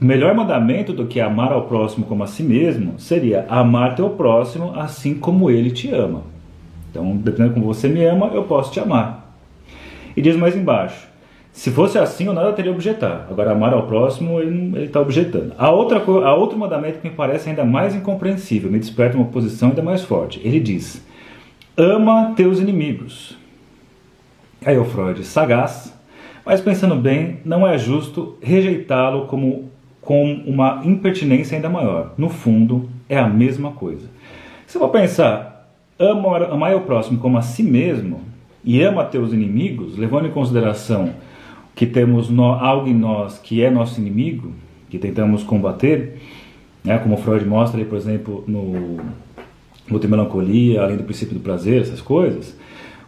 o 0.00 0.04
melhor 0.04 0.34
mandamento 0.34 0.92
do 0.92 1.06
que 1.06 1.20
amar 1.20 1.52
ao 1.52 1.62
próximo 1.62 2.04
como 2.04 2.22
a 2.22 2.26
si 2.26 2.42
mesmo 2.42 2.98
seria 2.98 3.46
amar 3.48 3.94
teu 3.94 4.10
próximo 4.10 4.72
assim 4.74 5.14
como 5.14 5.50
ele 5.50 5.70
te 5.70 5.90
ama. 5.90 6.35
Então, 6.90 7.16
dependendo 7.16 7.54
como 7.54 7.66
você 7.66 7.88
me 7.88 8.04
ama, 8.04 8.28
eu 8.28 8.44
posso 8.44 8.72
te 8.72 8.80
amar. 8.80 9.34
E 10.16 10.22
diz 10.22 10.36
mais 10.36 10.56
embaixo: 10.56 11.06
se 11.52 11.70
fosse 11.70 11.98
assim, 11.98 12.26
eu 12.26 12.34
nada 12.34 12.52
teria 12.52 12.70
objetar. 12.70 13.26
Agora, 13.30 13.52
amar 13.52 13.72
ao 13.72 13.86
próximo, 13.86 14.40
ele 14.40 14.84
está 14.84 15.00
objetando. 15.00 15.54
A 15.56 15.70
outra, 15.70 15.98
a 15.98 16.34
outro 16.34 16.58
mandamento 16.58 16.98
que 16.98 17.08
me 17.08 17.14
parece 17.14 17.48
ainda 17.48 17.64
mais 17.64 17.94
incompreensível, 17.94 18.70
me 18.70 18.78
desperta 18.78 19.16
uma 19.16 19.26
posição 19.26 19.70
ainda 19.70 19.82
mais 19.82 20.02
forte. 20.02 20.40
Ele 20.44 20.60
diz: 20.60 21.02
ama 21.76 22.34
teus 22.36 22.60
inimigos. 22.60 23.36
Aí 24.64 24.76
o 24.76 24.84
Freud, 24.84 25.24
sagaz, 25.24 25.94
mas 26.44 26.60
pensando 26.60 26.94
bem, 26.94 27.38
não 27.44 27.66
é 27.66 27.78
justo 27.78 28.36
rejeitá-lo 28.42 29.26
como 29.26 29.70
com 30.00 30.32
uma 30.46 30.82
impertinência 30.84 31.56
ainda 31.56 31.68
maior. 31.68 32.12
No 32.16 32.28
fundo, 32.28 32.88
é 33.08 33.18
a 33.18 33.28
mesma 33.28 33.72
coisa. 33.72 34.08
Se 34.66 34.76
eu 34.76 34.80
vou 34.80 34.90
pensar, 34.90 35.55
amar, 35.98 36.42
amar 36.44 36.74
o 36.74 36.82
próximo 36.82 37.18
como 37.18 37.38
a 37.38 37.42
si 37.42 37.62
mesmo 37.62 38.20
e 38.64 38.82
ama 38.82 39.04
teus 39.04 39.32
inimigos, 39.32 39.96
levando 39.96 40.26
em 40.26 40.30
consideração 40.30 41.14
que 41.74 41.86
temos 41.86 42.28
no, 42.28 42.44
algo 42.44 42.88
em 42.88 42.94
nós 42.94 43.38
que 43.38 43.62
é 43.62 43.70
nosso 43.70 44.00
inimigo, 44.00 44.52
que 44.88 44.98
tentamos 44.98 45.42
combater, 45.42 46.18
né, 46.82 46.98
como 46.98 47.16
Freud 47.16 47.44
mostra, 47.44 47.78
aí, 47.78 47.84
por 47.84 47.98
exemplo, 47.98 48.44
no 48.46 48.98
Luta 49.90 50.08
Melancolia, 50.08 50.82
além 50.82 50.96
do 50.96 51.04
princípio 51.04 51.34
do 51.34 51.40
prazer, 51.40 51.82
essas 51.82 52.00
coisas, 52.00 52.56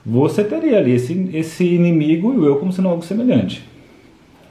você 0.04 0.44
teria 0.44 0.78
ali 0.78 0.92
esse, 0.92 1.30
esse 1.32 1.64
inimigo 1.64 2.32
e 2.32 2.46
eu 2.46 2.56
como 2.56 2.72
sendo 2.72 2.88
algo 2.88 3.04
semelhante. 3.04 3.62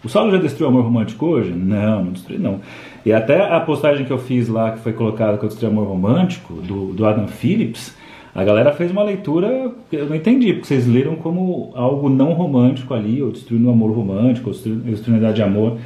O 0.04 0.10
Saulo 0.10 0.32
já 0.32 0.38
destruiu 0.38 0.68
o 0.68 0.70
amor 0.72 0.84
romântico 0.84 1.26
hoje? 1.26 1.52
Não, 1.52 2.06
não 2.06 2.12
destruiu 2.12 2.40
não. 2.40 2.60
E 3.06 3.12
até 3.12 3.52
a 3.52 3.60
postagem 3.60 4.06
que 4.06 4.12
eu 4.12 4.18
fiz 4.18 4.48
lá, 4.48 4.72
que 4.72 4.80
foi 4.80 4.94
colocada 4.94 5.38
que 5.38 5.44
eu 5.44 5.50
destruí 5.50 5.70
o 5.70 5.72
amor 5.72 5.88
romântico, 5.88 6.54
do, 6.56 6.94
do 6.94 7.06
Adam 7.06 7.28
Phillips, 7.28 7.96
A 8.38 8.44
galera 8.44 8.72
fez 8.72 8.92
uma 8.92 9.02
leitura 9.02 9.72
eu 9.92 10.06
não 10.06 10.16
entendi, 10.16 10.54
porque 10.54 10.68
vocês 10.68 10.86
leram 10.86 11.16
como 11.16 11.72
algo 11.74 12.08
não 12.08 12.34
romântico 12.34 12.94
ali, 12.94 13.20
ou 13.20 13.32
destruindo 13.32 13.68
o 13.68 13.72
amor 13.72 13.90
romântico, 13.90 14.52
ou 14.52 14.56
destruindo 14.56 15.26
a 15.26 15.32
de 15.32 15.42
amor, 15.42 15.80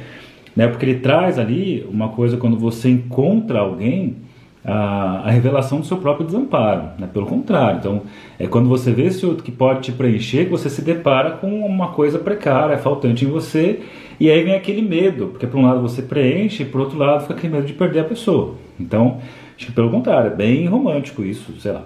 né? 0.54 0.68
Porque 0.68 0.84
ele 0.84 0.98
traz 0.98 1.38
ali 1.38 1.82
uma 1.90 2.10
coisa 2.10 2.36
quando 2.36 2.58
você 2.58 2.90
encontra 2.90 3.60
alguém, 3.60 4.16
a, 4.62 5.22
a 5.24 5.30
revelação 5.30 5.80
do 5.80 5.86
seu 5.86 5.96
próprio 5.96 6.26
desamparo, 6.26 6.90
né? 6.98 7.08
pelo 7.10 7.24
contrário. 7.24 7.78
Então, 7.78 8.02
é 8.38 8.46
quando 8.46 8.68
você 8.68 8.92
vê 8.92 9.04
esse 9.04 9.24
outro 9.24 9.42
que 9.42 9.50
pode 9.50 9.80
te 9.80 9.92
preencher 9.92 10.44
que 10.44 10.50
você 10.50 10.68
se 10.68 10.82
depara 10.82 11.30
com 11.30 11.64
uma 11.64 11.88
coisa 11.88 12.18
precária, 12.18 12.76
faltante 12.76 13.24
em 13.24 13.28
você, 13.28 13.80
e 14.20 14.30
aí 14.30 14.44
vem 14.44 14.54
aquele 14.54 14.82
medo, 14.82 15.28
porque 15.28 15.46
por 15.46 15.58
um 15.58 15.66
lado 15.66 15.80
você 15.80 16.02
preenche, 16.02 16.64
e 16.64 16.66
por 16.66 16.82
outro 16.82 16.98
lado 16.98 17.22
fica 17.22 17.32
aquele 17.32 17.54
medo 17.54 17.66
de 17.66 17.72
perder 17.72 18.00
a 18.00 18.04
pessoa. 18.04 18.56
Então, 18.78 19.20
acho 19.56 19.66
que 19.66 19.72
pelo 19.72 19.90
contrário, 19.90 20.30
é 20.30 20.34
bem 20.34 20.66
romântico 20.66 21.24
isso, 21.24 21.58
sei 21.58 21.72
lá. 21.72 21.84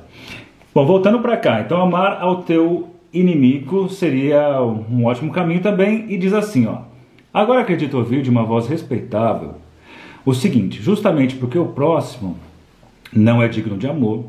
Bom, 0.76 0.84
voltando 0.84 1.20
para 1.20 1.38
cá, 1.38 1.62
então 1.62 1.80
amar 1.80 2.20
ao 2.20 2.42
teu 2.42 2.90
inimigo 3.10 3.88
seria 3.88 4.60
um 4.60 5.06
ótimo 5.06 5.32
caminho 5.32 5.62
também, 5.62 6.04
e 6.06 6.18
diz 6.18 6.34
assim, 6.34 6.66
ó. 6.66 6.80
Agora 7.32 7.62
acredito 7.62 7.96
ouvir 7.96 8.20
de 8.20 8.28
uma 8.28 8.44
voz 8.44 8.68
respeitável 8.68 9.54
o 10.22 10.34
seguinte: 10.34 10.82
justamente 10.82 11.34
porque 11.34 11.58
o 11.58 11.68
próximo 11.68 12.36
não 13.10 13.42
é 13.42 13.48
digno 13.48 13.78
de 13.78 13.86
amor, 13.86 14.26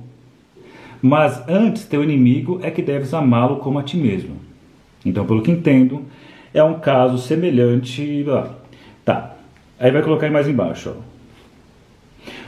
mas 1.01 1.43
antes 1.49 1.83
teu 1.83 2.01
inimigo 2.01 2.61
é 2.63 2.71
que 2.71 2.81
deves 2.81 3.13
amá-lo 3.13 3.57
como 3.57 3.77
a 3.77 3.83
ti 3.83 3.97
mesmo. 3.97 4.37
Então, 5.05 5.25
pelo 5.25 5.41
que 5.41 5.51
entendo, 5.51 6.03
é 6.53 6.63
um 6.63 6.75
caso 6.75 7.17
semelhante. 7.17 8.25
Tá, 9.03 9.35
aí 9.77 9.91
vai 9.91 10.01
colocar 10.01 10.31
mais 10.31 10.47
embaixo. 10.47 10.95
Ó. 10.97 11.16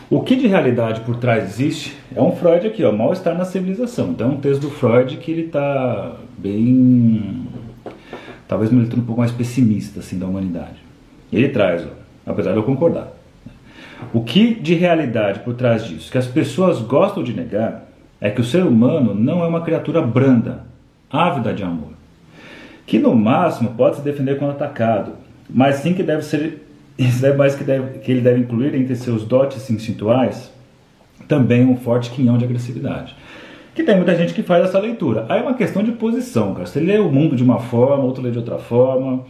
O 0.09 0.21
que 0.21 0.35
de 0.35 0.47
realidade 0.47 1.01
por 1.01 1.17
trás 1.17 1.43
existe 1.43 1.95
é 2.15 2.21
um 2.21 2.31
Freud 2.31 2.65
aqui, 2.65 2.83
ó, 2.83 2.91
mal-estar 2.91 3.37
na 3.37 3.45
civilização. 3.45 4.09
Então 4.09 4.31
é 4.31 4.33
um 4.33 4.37
texto 4.37 4.61
do 4.61 4.71
Freud 4.71 5.17
que 5.17 5.31
ele 5.31 5.45
está 5.45 6.15
bem. 6.35 7.47
talvez 8.47 8.71
uma 8.71 8.81
leitura 8.81 9.01
um 9.01 9.05
pouco 9.05 9.21
mais 9.21 9.31
pessimista 9.31 9.99
assim, 9.99 10.17
da 10.17 10.25
humanidade. 10.25 10.77
Ele 11.31 11.49
traz, 11.49 11.85
ó, 11.85 12.31
apesar 12.31 12.53
de 12.53 12.57
eu 12.57 12.63
concordar. 12.63 13.13
O 14.11 14.23
que 14.23 14.55
de 14.55 14.73
realidade 14.73 15.41
por 15.41 15.53
trás 15.53 15.85
disso? 15.85 16.11
Que 16.11 16.17
as 16.17 16.25
pessoas 16.25 16.81
gostam 16.81 17.21
de 17.21 17.33
negar 17.33 17.85
é 18.19 18.31
que 18.31 18.41
o 18.41 18.43
ser 18.43 18.63
humano 18.63 19.13
não 19.13 19.43
é 19.43 19.47
uma 19.47 19.61
criatura 19.61 20.01
branda, 20.01 20.63
ávida 21.11 21.53
de 21.53 21.63
amor, 21.63 21.93
que 22.87 22.97
no 22.97 23.15
máximo 23.15 23.75
pode 23.77 23.97
se 23.97 24.01
defender 24.01 24.39
quando 24.39 24.51
atacado, 24.51 25.13
mas 25.49 25.75
sim 25.75 25.93
que 25.93 26.01
deve 26.01 26.23
ser, 26.23 26.67
mais 27.38 27.56
que, 27.56 27.63
deve, 27.63 28.00
que 28.00 28.12
ele 28.12 28.22
deve 28.22 28.41
incluir 28.41 28.75
entre 28.75 28.96
seus 28.96 29.24
dotes 29.24 29.70
instintuais 29.70 30.51
também 31.27 31.65
um 31.65 31.77
forte 31.77 32.10
quinhão 32.10 32.38
de 32.38 32.46
agressividade. 32.46 33.15
Que 33.75 33.84
tem 33.84 33.96
muita 33.96 34.15
gente 34.15 34.34
que 34.34 34.44
faz 34.44 34.65
essa 34.65 34.79
leitura. 34.79 35.25
Aí 35.29 35.39
é 35.39 35.41
uma 35.44 35.53
questão 35.53 35.84
de 35.84 35.91
posição, 35.91 36.53
cara. 36.53 36.65
Você 36.65 36.79
lê 36.79 36.98
o 36.98 37.10
mundo 37.10 37.36
de 37.36 37.44
uma 37.44 37.60
forma, 37.60 38.03
outro 38.03 38.22
lê 38.22 38.32
de 38.32 38.38
outra 38.38 38.58
forma. 38.58 39.24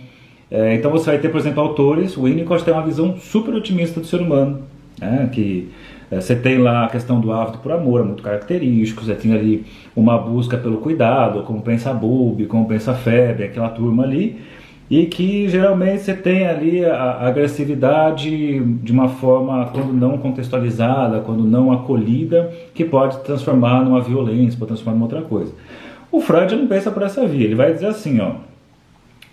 É, 0.49 0.73
então 0.73 0.89
você 0.89 1.11
vai 1.11 1.19
ter, 1.19 1.29
por 1.29 1.39
exemplo, 1.39 1.61
autores, 1.61 2.17
o 2.17 2.23
Winnicott 2.23 2.63
tem 2.63 2.73
uma 2.73 2.83
visão 2.83 3.17
super 3.17 3.53
otimista 3.53 3.99
do 3.99 4.05
ser 4.07 4.19
humano, 4.19 4.63
né, 4.99 5.29
que 5.31 5.69
é, 6.09 6.19
você 6.19 6.35
tem 6.35 6.57
lá 6.57 6.85
a 6.85 6.89
questão 6.89 7.19
do 7.19 7.31
hábito 7.31 7.59
por 7.59 7.71
amor, 7.71 8.01
é 8.01 8.03
muito 8.03 8.23
característico, 8.23 9.03
você 9.03 9.13
tem 9.13 9.31
ali 9.31 9.63
uma 9.95 10.17
busca 10.17 10.57
pelo 10.57 10.77
cuidado, 10.77 11.43
como 11.43 11.61
pensa 11.61 11.93
Bulb, 11.93 12.47
como 12.47 12.67
pensa 12.67 12.95
Febre, 12.95 13.43
aquela 13.43 13.69
turma 13.69 14.03
ali, 14.03 14.41
e 14.89 15.05
que 15.05 15.47
geralmente 15.47 16.01
você 16.01 16.13
tem 16.13 16.47
ali 16.47 16.83
a, 16.83 17.27
agressividade 17.27 18.59
de 18.59 18.91
uma 18.91 19.07
forma, 19.07 19.67
quando 19.67 19.93
não 19.93 20.17
contextualizada, 20.17 21.19
quando 21.19 21.43
não 21.43 21.71
acolhida, 21.71 22.51
que 22.73 22.83
pode 22.83 23.19
transformar 23.19 23.83
numa 23.83 24.01
violência, 24.01 24.57
pode 24.57 24.69
transformar 24.69 24.93
numa 24.93 25.05
outra 25.05 25.21
coisa. 25.21 25.53
O 26.11 26.19
Freud 26.19 26.55
não 26.55 26.67
pensa 26.67 26.89
por 26.89 27.03
essa 27.03 27.25
via, 27.27 27.45
ele 27.45 27.55
vai 27.55 27.71
dizer 27.71 27.87
assim, 27.87 28.19
ó, 28.19 28.31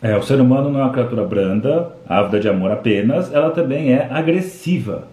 é, 0.03 0.15
o 0.15 0.23
ser 0.23 0.41
humano 0.41 0.69
não 0.69 0.81
é 0.81 0.83
uma 0.83 0.93
criatura 0.93 1.25
branda, 1.25 1.91
ávida 2.07 2.39
de 2.39 2.49
amor 2.49 2.71
apenas, 2.71 3.33
ela 3.33 3.51
também 3.51 3.93
é 3.93 4.09
agressiva. 4.11 5.09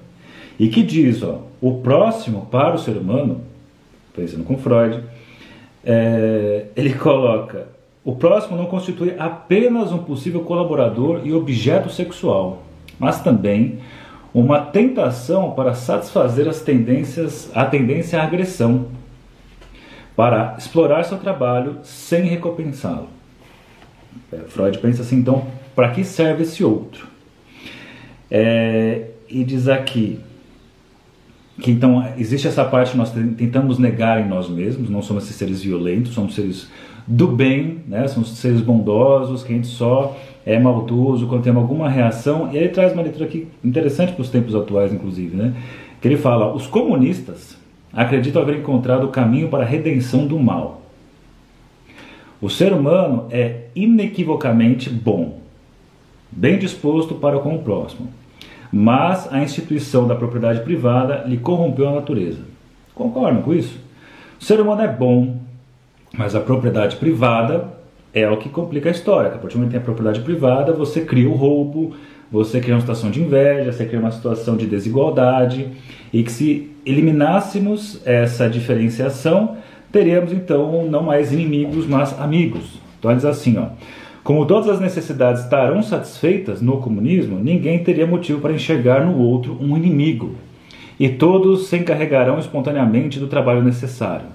E 0.60 0.68
que 0.68 0.84
diz, 0.84 1.24
ó, 1.24 1.40
o 1.62 1.76
próximo 1.76 2.48
para 2.52 2.76
o 2.76 2.78
ser 2.78 2.98
humano, 2.98 3.42
pensando 4.14 4.44
com 4.44 4.58
Freud, 4.58 5.00
é, 5.86 6.66
ele 6.76 6.94
coloca: 6.94 7.68
o 8.06 8.16
próximo 8.16 8.58
não 8.58 8.66
constitui 8.66 9.16
apenas 9.18 9.92
um 9.92 10.00
possível 10.00 10.42
colaborador 10.42 11.22
e 11.24 11.34
objeto 11.34 11.90
sexual, 11.90 12.64
mas 13.00 13.22
também 13.22 13.80
uma 14.34 14.60
tentação 14.60 15.52
para 15.52 15.74
satisfazer 15.74 16.48
as 16.48 16.62
tendências, 16.62 17.50
a 17.56 17.66
tendência 17.66 18.20
à 18.20 18.24
agressão, 18.24 18.88
para 20.16 20.56
explorar 20.58 21.04
seu 21.04 21.18
trabalho 21.18 21.78
sem 21.84 22.24
recompensá-lo. 22.24 23.08
É, 24.32 24.38
Freud 24.48 24.78
pensa 24.80 25.02
assim, 25.02 25.18
então, 25.18 25.48
para 25.76 25.90
que 25.92 26.04
serve 26.04 26.44
esse 26.44 26.64
outro? 26.64 27.08
É, 28.30 29.10
e 29.30 29.44
diz 29.44 29.68
aqui 29.68 30.20
que 31.62 31.72
então 31.72 32.04
existe 32.18 32.48
essa 32.48 32.66
parte 32.66 32.92
que 32.92 32.98
nós 32.98 33.12
tentamos 33.12 33.78
negar 33.78 34.20
em 34.20 34.28
nós 34.28 34.50
mesmos, 34.50 34.90
não 34.90 35.02
somos 35.02 35.26
esses 35.26 35.36
seres 35.36 35.62
violentos, 35.62 36.14
somos 36.14 36.34
seres 36.34 36.68
do 37.06 37.28
bem, 37.28 37.80
né? 37.88 38.08
somos 38.08 38.30
seres 38.38 38.62
bondosos, 38.62 39.44
que 39.44 39.54
a 39.54 39.56
gente 39.56 39.68
só 39.68 40.18
é 40.46 40.58
maldoso 40.58 41.28
quando 41.28 41.44
tem 41.44 41.54
alguma 41.54 41.90
reação. 41.90 42.50
E 42.52 42.58
ele 42.58 42.70
traz 42.70 42.94
uma 42.94 43.04
leitura 43.04 43.26
aqui 43.26 43.48
interessante 43.64 44.14
para 44.14 44.22
os 44.22 44.30
tempos 44.30 44.56
atuais, 44.56 44.92
inclusive, 44.92 45.36
né? 45.36 45.54
que 46.02 46.08
ele 46.08 46.18
fala: 46.18 46.54
os 46.54 46.66
comunistas 46.66 47.58
acreditam 47.92 48.42
haver 48.42 48.58
encontrado 48.58 49.06
o 49.06 49.10
caminho 49.10 49.50
para 49.50 49.64
a 49.64 49.68
redenção 49.68 50.26
do 50.26 50.40
mal. 50.40 50.82
O 52.42 52.50
ser 52.50 52.74
humano 52.74 53.28
é 53.30 53.68
inequivocamente 53.76 54.90
bom, 54.90 55.40
bem 56.30 56.58
disposto 56.58 57.16
para 57.16 57.40
com 57.40 57.56
o 57.56 57.60
próximo, 57.60 58.10
mas 58.76 59.32
a 59.32 59.44
instituição 59.44 60.08
da 60.08 60.16
propriedade 60.16 60.62
privada 60.62 61.24
lhe 61.28 61.38
corrompeu 61.38 61.88
a 61.88 61.94
natureza. 61.94 62.40
Concordam 62.96 63.44
com 63.44 63.54
isso? 63.54 63.80
O 64.42 64.44
ser 64.44 64.60
humano 64.60 64.82
é 64.82 64.88
bom, 64.88 65.38
mas 66.12 66.34
a 66.34 66.40
propriedade 66.40 66.96
privada 66.96 67.66
é 68.12 68.28
o 68.28 68.38
que 68.38 68.50
complica 68.50 68.90
a 68.90 68.92
história. 68.92 69.30
A 69.30 69.38
partir 69.38 69.54
do 69.54 69.60
momento 69.60 69.70
que 69.70 69.78
tem 69.78 69.82
a 69.82 69.86
propriedade 69.86 70.22
privada, 70.22 70.74
você 70.74 71.02
cria 71.02 71.30
o 71.30 71.36
roubo, 71.36 71.96
você 72.32 72.60
cria 72.60 72.74
uma 72.74 72.82
situação 72.82 73.12
de 73.12 73.22
inveja, 73.22 73.72
você 73.72 73.86
cria 73.86 74.00
uma 74.00 74.12
situação 74.12 74.58
de 74.58 74.66
desigualdade, 74.66 75.68
e 76.12 76.24
que 76.24 76.32
se 76.32 76.72
eliminássemos 76.84 78.02
essa 78.04 78.50
diferenciação, 78.50 79.56
teríamos 79.92 80.34
então 80.34 80.84
não 80.90 81.04
mais 81.04 81.32
inimigos, 81.32 81.86
mas 81.86 82.20
amigos. 82.20 82.80
Então 82.98 83.16
diz 83.16 83.24
assim, 83.24 83.56
ó. 83.60 83.68
Como 84.24 84.46
todas 84.46 84.70
as 84.70 84.80
necessidades 84.80 85.44
estarão 85.44 85.84
satisfeitas 85.84 86.62
no 86.62 86.78
comunismo, 86.78 87.40
ninguém 87.40 87.84
teria 87.84 88.08
motivo 88.08 88.40
para 88.40 88.54
enxergar 88.54 89.06
no 89.06 89.18
outro 89.18 89.58
um 89.60 89.76
inimigo. 89.76 90.36
E 90.98 91.10
todos 91.10 91.68
se 91.68 91.76
encarregarão 91.76 92.40
espontaneamente 92.40 93.20
do 93.20 93.28
trabalho 93.28 93.62
necessário. 93.62 94.28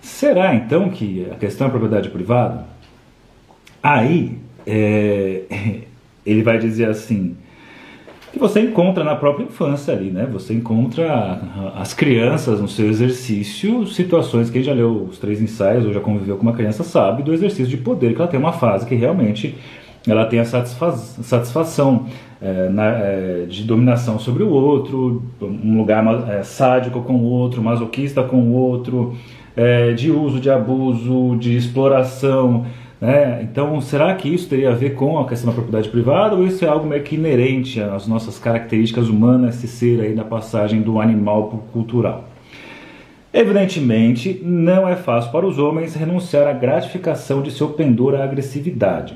Será 0.00 0.54
então 0.54 0.88
que 0.88 1.26
a 1.30 1.36
questão 1.36 1.68
é 1.68 1.70
propriedade 1.70 2.10
privada? 2.10 2.64
Aí 3.82 4.38
é, 4.66 5.42
ele 6.26 6.42
vai 6.42 6.58
dizer 6.58 6.88
assim: 6.88 7.36
que 8.32 8.38
você 8.38 8.60
encontra 8.60 9.02
na 9.02 9.16
própria 9.16 9.44
infância 9.44 9.92
ali, 9.92 10.10
né? 10.10 10.26
Você 10.32 10.54
encontra 10.54 11.40
as 11.74 11.92
crianças 11.92 12.60
no 12.60 12.68
seu 12.68 12.88
exercício, 12.88 13.86
situações 13.86 14.50
que 14.50 14.62
já 14.62 14.72
leu 14.72 15.08
os 15.10 15.18
três 15.18 15.42
ensaios 15.42 15.84
ou 15.84 15.92
já 15.92 16.00
conviveu 16.00 16.36
com 16.36 16.42
uma 16.42 16.52
criança 16.52 16.84
sabe 16.84 17.22
do 17.22 17.32
exercício 17.32 17.66
de 17.66 17.76
poder, 17.76 18.14
que 18.14 18.20
ela 18.20 18.30
tem 18.30 18.38
uma 18.38 18.52
fase 18.52 18.86
que 18.86 18.94
realmente 18.94 19.56
ela 20.06 20.24
tem 20.24 20.38
a 20.40 20.44
satisfação 20.44 22.06
é, 22.40 22.68
na, 22.70 22.86
é, 22.86 23.44
de 23.46 23.64
dominação 23.64 24.18
sobre 24.18 24.42
o 24.42 24.48
outro, 24.48 25.22
um 25.42 25.76
lugar 25.76 26.30
é, 26.30 26.42
sádico 26.42 27.02
com 27.02 27.14
o 27.14 27.24
outro, 27.24 27.62
masoquista 27.62 28.22
com 28.22 28.36
o 28.36 28.52
outro, 28.52 29.14
de 29.94 30.10
uso, 30.10 30.40
de 30.40 30.48
abuso, 30.48 31.36
de 31.36 31.54
exploração, 31.54 32.64
né? 33.00 33.40
Então, 33.42 33.80
será 33.80 34.14
que 34.14 34.28
isso 34.28 34.48
teria 34.48 34.70
a 34.70 34.74
ver 34.74 34.94
com 34.94 35.18
a 35.18 35.26
questão 35.26 35.48
da 35.48 35.54
propriedade 35.54 35.88
privada 35.88 36.36
ou 36.36 36.46
isso 36.46 36.64
é 36.64 36.68
algo 36.68 36.86
meio 36.86 37.02
que 37.02 37.14
inerente 37.14 37.80
às 37.80 38.06
nossas 38.06 38.38
características 38.38 39.08
humanas, 39.08 39.56
esse 39.56 39.68
ser 39.68 40.00
aí 40.02 40.14
da 40.14 40.24
passagem 40.24 40.82
do 40.82 41.00
animal 41.00 41.48
para 41.48 41.56
o 41.56 41.62
cultural? 41.72 42.24
Evidentemente, 43.32 44.40
não 44.44 44.88
é 44.88 44.96
fácil 44.96 45.30
para 45.30 45.46
os 45.46 45.58
homens 45.58 45.94
renunciar 45.94 46.46
à 46.48 46.52
gratificação 46.52 47.40
de 47.40 47.52
seu 47.52 47.68
pendor 47.68 48.14
à 48.14 48.24
agressividade. 48.24 49.14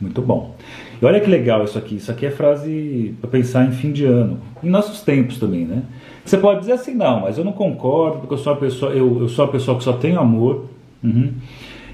Muito 0.00 0.20
bom. 0.20 0.54
E 1.00 1.04
olha 1.04 1.20
que 1.20 1.30
legal 1.30 1.64
isso 1.64 1.78
aqui. 1.78 1.96
Isso 1.96 2.10
aqui 2.10 2.26
é 2.26 2.30
frase 2.30 3.14
para 3.20 3.30
pensar 3.30 3.64
em 3.64 3.72
fim 3.72 3.92
de 3.92 4.04
ano, 4.04 4.38
em 4.62 4.68
nossos 4.68 5.00
tempos 5.00 5.38
também, 5.38 5.64
né? 5.64 5.82
Você 6.24 6.36
pode 6.36 6.60
dizer 6.60 6.72
assim, 6.72 6.94
não, 6.94 7.20
mas 7.20 7.38
eu 7.38 7.44
não 7.44 7.52
concordo 7.52 8.18
porque 8.18 8.34
eu 8.34 8.38
sou 8.38 8.52
uma 8.52 8.58
pessoa, 8.58 8.92
eu, 8.92 9.20
eu 9.20 9.28
sou 9.28 9.44
uma 9.44 9.52
pessoa 9.52 9.78
que 9.78 9.84
só 9.84 9.92
tem 9.92 10.16
amor. 10.16 10.66
Uhum. 11.02 11.32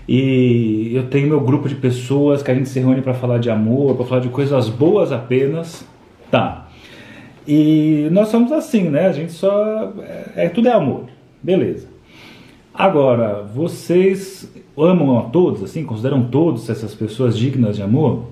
E 0.09 0.93
eu 0.95 1.05
tenho 1.05 1.29
meu 1.29 1.41
grupo 1.41 1.69
de 1.69 1.75
pessoas 1.75 2.43
que 2.43 2.51
a 2.51 2.55
gente 2.55 2.69
se 2.69 2.81
reúne 2.81 3.03
para 3.03 3.15
falar 3.15 3.39
de 3.39 3.51
amor, 3.51 3.97
para 3.97 4.05
falar 4.05 4.21
de 4.21 4.29
coisas 4.29 4.69
boas 4.69 5.13
apenas. 5.13 5.87
Tá. 6.31 6.69
E 7.47 8.09
nós 8.11 8.29
somos 8.29 8.53
assim, 8.53 8.89
né? 8.89 9.07
A 9.07 9.13
gente 9.13 9.33
só. 9.33 9.93
É, 10.01 10.45
é, 10.45 10.49
tudo 10.49 10.69
é 10.69 10.73
amor. 10.73 11.05
Beleza. 11.43 11.89
Agora, 12.75 13.43
vocês 13.43 14.51
amam 14.77 15.19
a 15.19 15.23
todos, 15.25 15.63
assim, 15.63 15.85
consideram 15.85 16.25
todos 16.25 16.71
essas 16.71 16.95
pessoas 16.95 17.37
dignas 17.37 17.77
de 17.77 17.83
amor? 17.83 18.25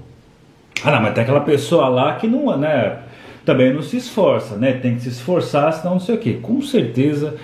Ah, 0.83 0.93
não, 0.93 1.03
mas 1.03 1.15
tem 1.15 1.23
aquela 1.23 1.41
pessoa 1.41 1.89
lá 1.89 2.15
que 2.15 2.27
não, 2.27 2.57
né, 2.57 3.01
também 3.45 3.73
não 3.73 3.83
se 3.83 3.99
esforça, 3.99 4.57
né? 4.57 4.73
Tem 4.73 4.95
que 4.95 5.03
se 5.03 5.09
esforçar, 5.11 5.73
senão 5.75 5.95
não 5.95 6.01
sei 6.01 6.15
o 6.15 6.19
quê. 6.19 6.39
Com 6.41 6.63
certeza, 6.63 7.37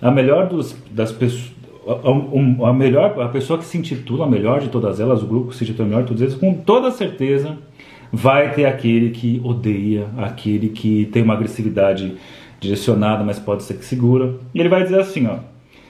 a 0.00 0.10
melhor 0.10 0.48
dos, 0.48 0.74
das 0.90 1.12
pessoas, 1.12 1.52
a, 1.92 2.68
a, 2.68 2.72
melhor, 2.72 3.20
a 3.20 3.28
pessoa 3.28 3.58
que 3.58 3.64
se 3.64 3.78
intitula 3.78 4.24
a 4.24 4.28
melhor 4.28 4.60
de 4.60 4.68
todas 4.68 5.00
elas, 5.00 5.22
o 5.22 5.26
grupo 5.26 5.50
que 5.50 5.56
se 5.56 5.64
intitula 5.64 5.88
melhor 5.88 6.02
de 6.02 6.08
todas 6.08 6.22
elas, 6.22 6.34
com 6.34 6.54
toda 6.54 6.90
certeza 6.90 7.56
vai 8.12 8.54
ter 8.54 8.64
aquele 8.64 9.10
que 9.10 9.40
odeia, 9.44 10.08
aquele 10.16 10.68
que 10.70 11.06
tem 11.12 11.22
uma 11.22 11.34
agressividade 11.34 12.14
direcionada, 12.60 13.22
mas 13.22 13.38
pode 13.38 13.62
ser 13.62 13.74
que 13.74 13.84
segura. 13.84 14.34
E 14.54 14.60
ele 14.60 14.68
vai 14.68 14.82
dizer 14.82 15.00
assim, 15.00 15.26
ó: 15.26 15.38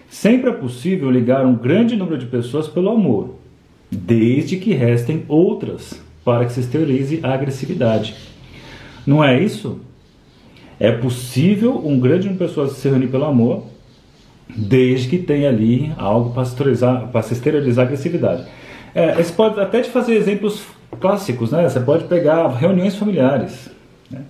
Sempre 0.08 0.50
é 0.50 0.52
possível 0.52 1.10
ligar 1.10 1.44
um 1.44 1.54
grande 1.54 1.94
número 1.96 2.18
de 2.18 2.26
pessoas 2.26 2.66
pelo 2.66 2.90
amor, 2.90 3.34
desde 3.90 4.56
que 4.56 4.72
restem 4.72 5.24
outras 5.28 6.00
para 6.24 6.44
que 6.44 6.52
se 6.52 6.60
exteriorize 6.60 7.20
a 7.22 7.32
agressividade. 7.32 8.14
Não 9.06 9.22
é 9.22 9.42
isso? 9.42 9.80
É 10.80 10.92
possível 10.92 11.82
um 11.84 11.98
grande 11.98 12.26
número 12.26 12.44
de 12.44 12.50
pessoas 12.50 12.72
se 12.72 12.88
reunir 12.88 13.08
pelo 13.08 13.24
amor, 13.24 13.64
desde 14.56 15.08
que 15.08 15.18
tenha 15.18 15.48
ali 15.48 15.92
algo 15.96 16.30
para 16.30 16.42
exteriorizar 16.42 17.84
a 17.84 17.86
agressividade. 17.86 18.44
É, 18.94 19.14
você 19.14 19.32
pode 19.32 19.60
até 19.60 19.82
te 19.82 19.90
fazer 19.90 20.14
exemplos 20.14 20.64
clássicos, 21.00 21.52
né? 21.52 21.68
Você 21.68 21.80
pode 21.80 22.04
pegar 22.04 22.48
reuniões 22.48 22.96
familiares. 22.96 23.70
Né? 24.10 24.22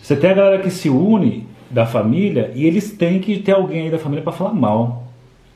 Você 0.00 0.16
tem 0.16 0.30
a 0.30 0.34
galera 0.34 0.62
que 0.62 0.70
se 0.70 0.88
une 0.88 1.46
da 1.70 1.86
família 1.86 2.50
e 2.54 2.66
eles 2.66 2.92
têm 2.92 3.20
que 3.20 3.38
ter 3.38 3.52
alguém 3.52 3.82
aí 3.82 3.90
da 3.90 3.98
família 3.98 4.22
para 4.22 4.32
falar 4.32 4.52
mal. 4.52 5.04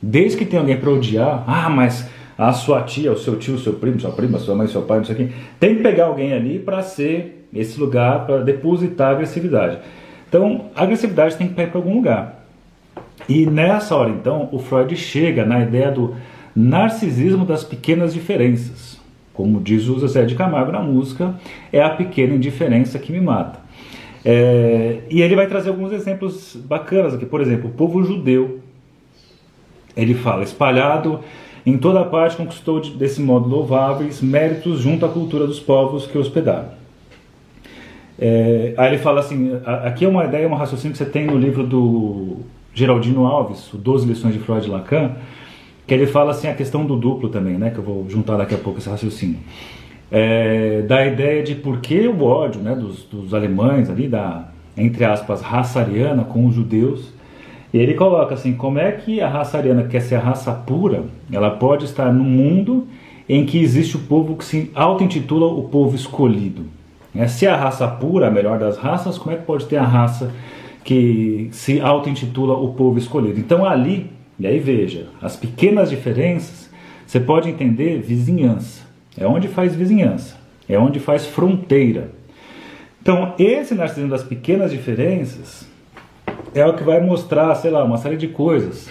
Desde 0.01 0.37
que 0.37 0.45
tem 0.45 0.59
alguém 0.59 0.77
para 0.77 0.91
odiar, 0.91 1.43
ah, 1.47 1.69
mas 1.69 2.07
a 2.37 2.51
sua 2.51 2.83
tia, 2.83 3.11
o 3.11 3.17
seu 3.17 3.37
tio, 3.37 3.55
o 3.55 3.59
seu 3.59 3.73
primo, 3.73 3.99
sua 3.99 4.11
prima, 4.11 4.37
sua 4.37 4.55
mãe, 4.55 4.67
seu 4.67 4.81
pai, 4.81 4.99
não 4.99 5.05
sei 5.05 5.15
quê, 5.15 5.29
tem 5.59 5.75
que 5.75 5.83
pegar 5.83 6.05
alguém 6.05 6.33
ali 6.33 6.59
para 6.59 6.81
ser 6.81 7.47
esse 7.53 7.79
lugar 7.79 8.25
para 8.25 8.39
depositar 8.39 9.09
a 9.09 9.11
agressividade. 9.11 9.79
Então, 10.27 10.65
a 10.75 10.83
agressividade 10.83 11.37
tem 11.37 11.47
que 11.47 11.61
ir 11.61 11.67
para 11.67 11.79
algum 11.79 11.95
lugar. 11.95 12.34
E 13.27 13.45
nessa 13.45 13.95
hora, 13.95 14.09
então, 14.09 14.49
o 14.51 14.59
Freud 14.59 14.95
chega 14.95 15.45
na 15.45 15.61
ideia 15.61 15.91
do 15.91 16.15
narcisismo 16.55 17.45
das 17.45 17.63
pequenas 17.63 18.13
diferenças. 18.13 18.99
Como 19.33 19.59
diz 19.59 19.87
o 19.87 20.07
Zé 20.07 20.23
de 20.23 20.35
Camargo 20.35 20.71
na 20.71 20.81
música, 20.81 21.35
é 21.71 21.81
a 21.81 21.89
pequena 21.89 22.35
indiferença 22.35 22.97
que 22.97 23.11
me 23.11 23.19
mata. 23.19 23.59
É, 24.23 24.99
e 25.09 25.21
ele 25.21 25.35
vai 25.35 25.45
trazer 25.47 25.69
alguns 25.69 25.91
exemplos 25.91 26.55
bacanas 26.55 27.13
aqui. 27.13 27.25
Por 27.25 27.41
exemplo, 27.41 27.69
o 27.69 27.73
povo 27.73 28.03
judeu. 28.03 28.59
Ele 29.95 30.13
fala: 30.13 30.43
espalhado 30.43 31.19
em 31.65 31.77
toda 31.77 32.03
parte, 32.05 32.37
conquistou 32.37 32.79
desse 32.79 33.21
modo 33.21 33.49
louváveis 33.49 34.21
méritos 34.21 34.79
junto 34.79 35.05
à 35.05 35.09
cultura 35.09 35.45
dos 35.45 35.59
povos 35.59 36.07
que 36.07 36.17
hospedaram. 36.17 36.69
É, 38.17 38.73
aí 38.77 38.93
ele 38.93 38.97
fala 38.97 39.19
assim: 39.19 39.51
aqui 39.83 40.05
é 40.05 40.07
uma 40.07 40.25
ideia, 40.25 40.47
um 40.47 40.53
raciocínio 40.53 40.93
que 40.93 40.97
você 40.97 41.09
tem 41.09 41.25
no 41.25 41.37
livro 41.37 41.65
do 41.65 42.37
Geraldino 42.75 43.25
Alves, 43.25 43.73
o 43.73 43.77
12 43.77 44.07
lições 44.07 44.33
de 44.35 44.39
Freud 44.39 44.67
e 44.67 44.69
Lacan, 44.69 45.13
que 45.87 45.93
ele 45.93 46.05
fala 46.05 46.31
assim 46.31 46.47
a 46.47 46.53
questão 46.53 46.85
do 46.85 46.95
duplo 46.95 47.29
também, 47.29 47.57
né? 47.57 47.71
Que 47.71 47.79
eu 47.79 47.83
vou 47.83 48.07
juntar 48.07 48.37
daqui 48.37 48.53
a 48.53 48.57
pouco 48.59 48.77
esse 48.77 48.89
raciocínio 48.89 49.39
é, 50.11 50.81
da 50.83 51.05
ideia 51.05 51.43
de 51.43 51.55
por 51.55 51.79
que 51.79 52.07
o 52.07 52.23
ódio 52.23 52.61
né, 52.61 52.75
dos, 52.75 53.03
dos 53.03 53.33
alemães 53.33 53.89
ali, 53.89 54.07
da, 54.07 54.49
entre 54.77 55.03
aspas, 55.03 55.41
raça 55.41 55.79
ariana 55.79 56.23
com 56.23 56.45
os 56.45 56.55
judeus. 56.55 57.13
E 57.73 57.77
ele 57.77 57.93
coloca 57.93 58.33
assim, 58.33 58.53
como 58.53 58.79
é 58.79 58.91
que 58.91 59.19
a 59.19 59.27
raça 59.27 59.57
ariana 59.57 59.83
quer 59.83 59.99
ser 59.99 60.15
a 60.15 60.19
raça 60.19 60.53
pura, 60.53 61.03
ela 61.31 61.51
pode 61.51 61.85
estar 61.85 62.13
no 62.13 62.23
mundo 62.23 62.87
em 63.27 63.45
que 63.45 63.61
existe 63.61 63.97
o 63.97 63.99
povo 63.99 64.35
que 64.37 64.45
se 64.45 64.71
auto-intitula 64.73 65.47
o 65.47 65.63
povo 65.63 65.95
escolhido. 65.95 66.63
É, 67.13 67.27
se 67.27 67.47
a 67.47 67.55
raça 67.55 67.87
pura, 67.87 68.27
a 68.27 68.31
melhor 68.31 68.59
das 68.59 68.77
raças, 68.77 69.17
como 69.17 69.35
é 69.35 69.37
que 69.37 69.45
pode 69.45 69.65
ter 69.65 69.77
a 69.77 69.83
raça 69.83 70.31
que 70.85 71.49
se 71.51 71.81
auto-intitula 71.81 72.53
o 72.53 72.73
povo 72.73 72.97
escolhido? 72.97 73.39
Então 73.39 73.65
ali, 73.65 74.11
e 74.39 74.45
aí 74.45 74.59
veja, 74.59 75.07
as 75.19 75.35
pequenas 75.35 75.89
diferenças, 75.89 76.69
você 77.05 77.19
pode 77.19 77.49
entender 77.49 77.99
vizinhança. 77.99 78.85
É 79.17 79.25
onde 79.25 79.47
faz 79.47 79.75
vizinhança, 79.75 80.37
é 80.69 80.77
onde 80.77 80.99
faz 80.99 81.25
fronteira. 81.25 82.11
Então, 83.01 83.33
esse 83.37 83.73
narcisismo 83.73 84.09
das 84.09 84.23
pequenas 84.23 84.71
diferenças 84.71 85.67
é 86.53 86.65
o 86.65 86.73
que 86.73 86.83
vai 86.83 87.01
mostrar, 87.01 87.53
sei 87.55 87.71
lá, 87.71 87.83
uma 87.83 87.97
série 87.97 88.17
de 88.17 88.27
coisas. 88.27 88.89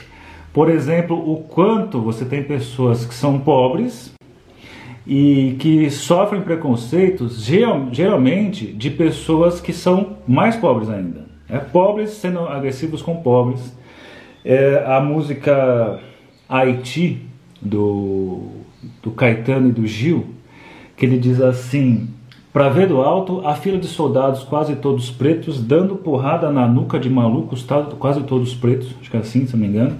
Por 0.52 0.70
exemplo, 0.70 1.16
o 1.16 1.42
quanto 1.42 2.00
você 2.00 2.24
tem 2.24 2.42
pessoas 2.42 3.04
que 3.04 3.14
são 3.14 3.38
pobres 3.38 4.12
e 5.06 5.56
que 5.58 5.90
sofrem 5.90 6.40
preconceitos, 6.40 7.44
geralmente 7.44 8.66
de 8.66 8.90
pessoas 8.90 9.60
que 9.60 9.72
são 9.72 10.16
mais 10.26 10.56
pobres 10.56 10.88
ainda. 10.88 11.33
É, 11.54 11.58
pobres 11.58 12.10
sendo 12.10 12.40
agressivos 12.40 13.00
com 13.00 13.16
pobres. 13.16 13.72
É, 14.44 14.84
a 14.86 15.00
música 15.00 16.00
Haiti, 16.48 17.22
do 17.62 18.48
do 19.00 19.12
Caetano 19.12 19.68
e 19.68 19.72
do 19.72 19.86
Gil, 19.86 20.26
que 20.96 21.06
ele 21.06 21.16
diz 21.16 21.40
assim: 21.40 22.08
Pra 22.52 22.68
ver 22.68 22.88
do 22.88 23.00
alto, 23.00 23.46
a 23.46 23.54
fila 23.54 23.78
de 23.78 23.86
soldados 23.86 24.42
quase 24.42 24.74
todos 24.76 25.12
pretos, 25.12 25.62
dando 25.62 25.94
porrada 25.94 26.50
na 26.50 26.66
nuca 26.66 26.98
de 26.98 27.08
malucos 27.08 27.64
quase 28.00 28.22
todos 28.24 28.52
pretos, 28.52 28.92
acho 29.00 29.08
que 29.08 29.16
é 29.16 29.20
assim, 29.20 29.46
se 29.46 29.52
não 29.52 29.60
me 29.60 29.68
engano. 29.68 29.96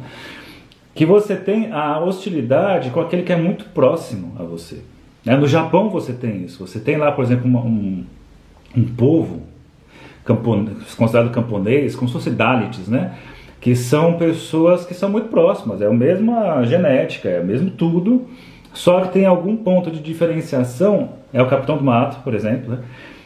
Que 0.92 1.06
você 1.06 1.36
tem 1.36 1.70
a 1.72 2.00
hostilidade 2.00 2.90
com 2.90 3.00
aquele 3.00 3.22
que 3.22 3.32
é 3.32 3.36
muito 3.36 3.66
próximo 3.66 4.32
a 4.38 4.42
você. 4.42 4.82
Né? 5.24 5.36
No 5.36 5.46
Japão 5.46 5.88
você 5.88 6.12
tem 6.12 6.44
isso. 6.44 6.66
Você 6.66 6.80
tem 6.80 6.96
lá, 6.96 7.12
por 7.12 7.24
exemplo, 7.24 7.48
um, 7.48 8.04
um 8.76 8.84
povo 8.84 9.53
considerado 10.24 11.30
camponês, 11.30 11.94
como 11.94 12.08
se 12.08 12.14
fosse 12.14 12.30
Dalits, 12.30 12.88
né? 12.88 13.14
Que 13.60 13.74
são 13.74 14.14
pessoas 14.14 14.84
que 14.84 14.94
são 14.94 15.08
muito 15.08 15.28
próximas, 15.28 15.80
é 15.80 15.86
a 15.86 15.92
mesma 15.92 16.64
genética, 16.64 17.28
é 17.28 17.40
o 17.40 17.44
mesmo 17.44 17.70
tudo, 17.70 18.26
só 18.72 19.00
que 19.02 19.12
tem 19.12 19.26
algum 19.26 19.56
ponto 19.56 19.90
de 19.90 20.00
diferenciação, 20.00 21.10
é 21.32 21.42
o 21.42 21.48
Capitão 21.48 21.76
do 21.76 21.84
Mato, 21.84 22.22
por 22.22 22.34
exemplo, 22.34 22.72
né? 22.72 22.78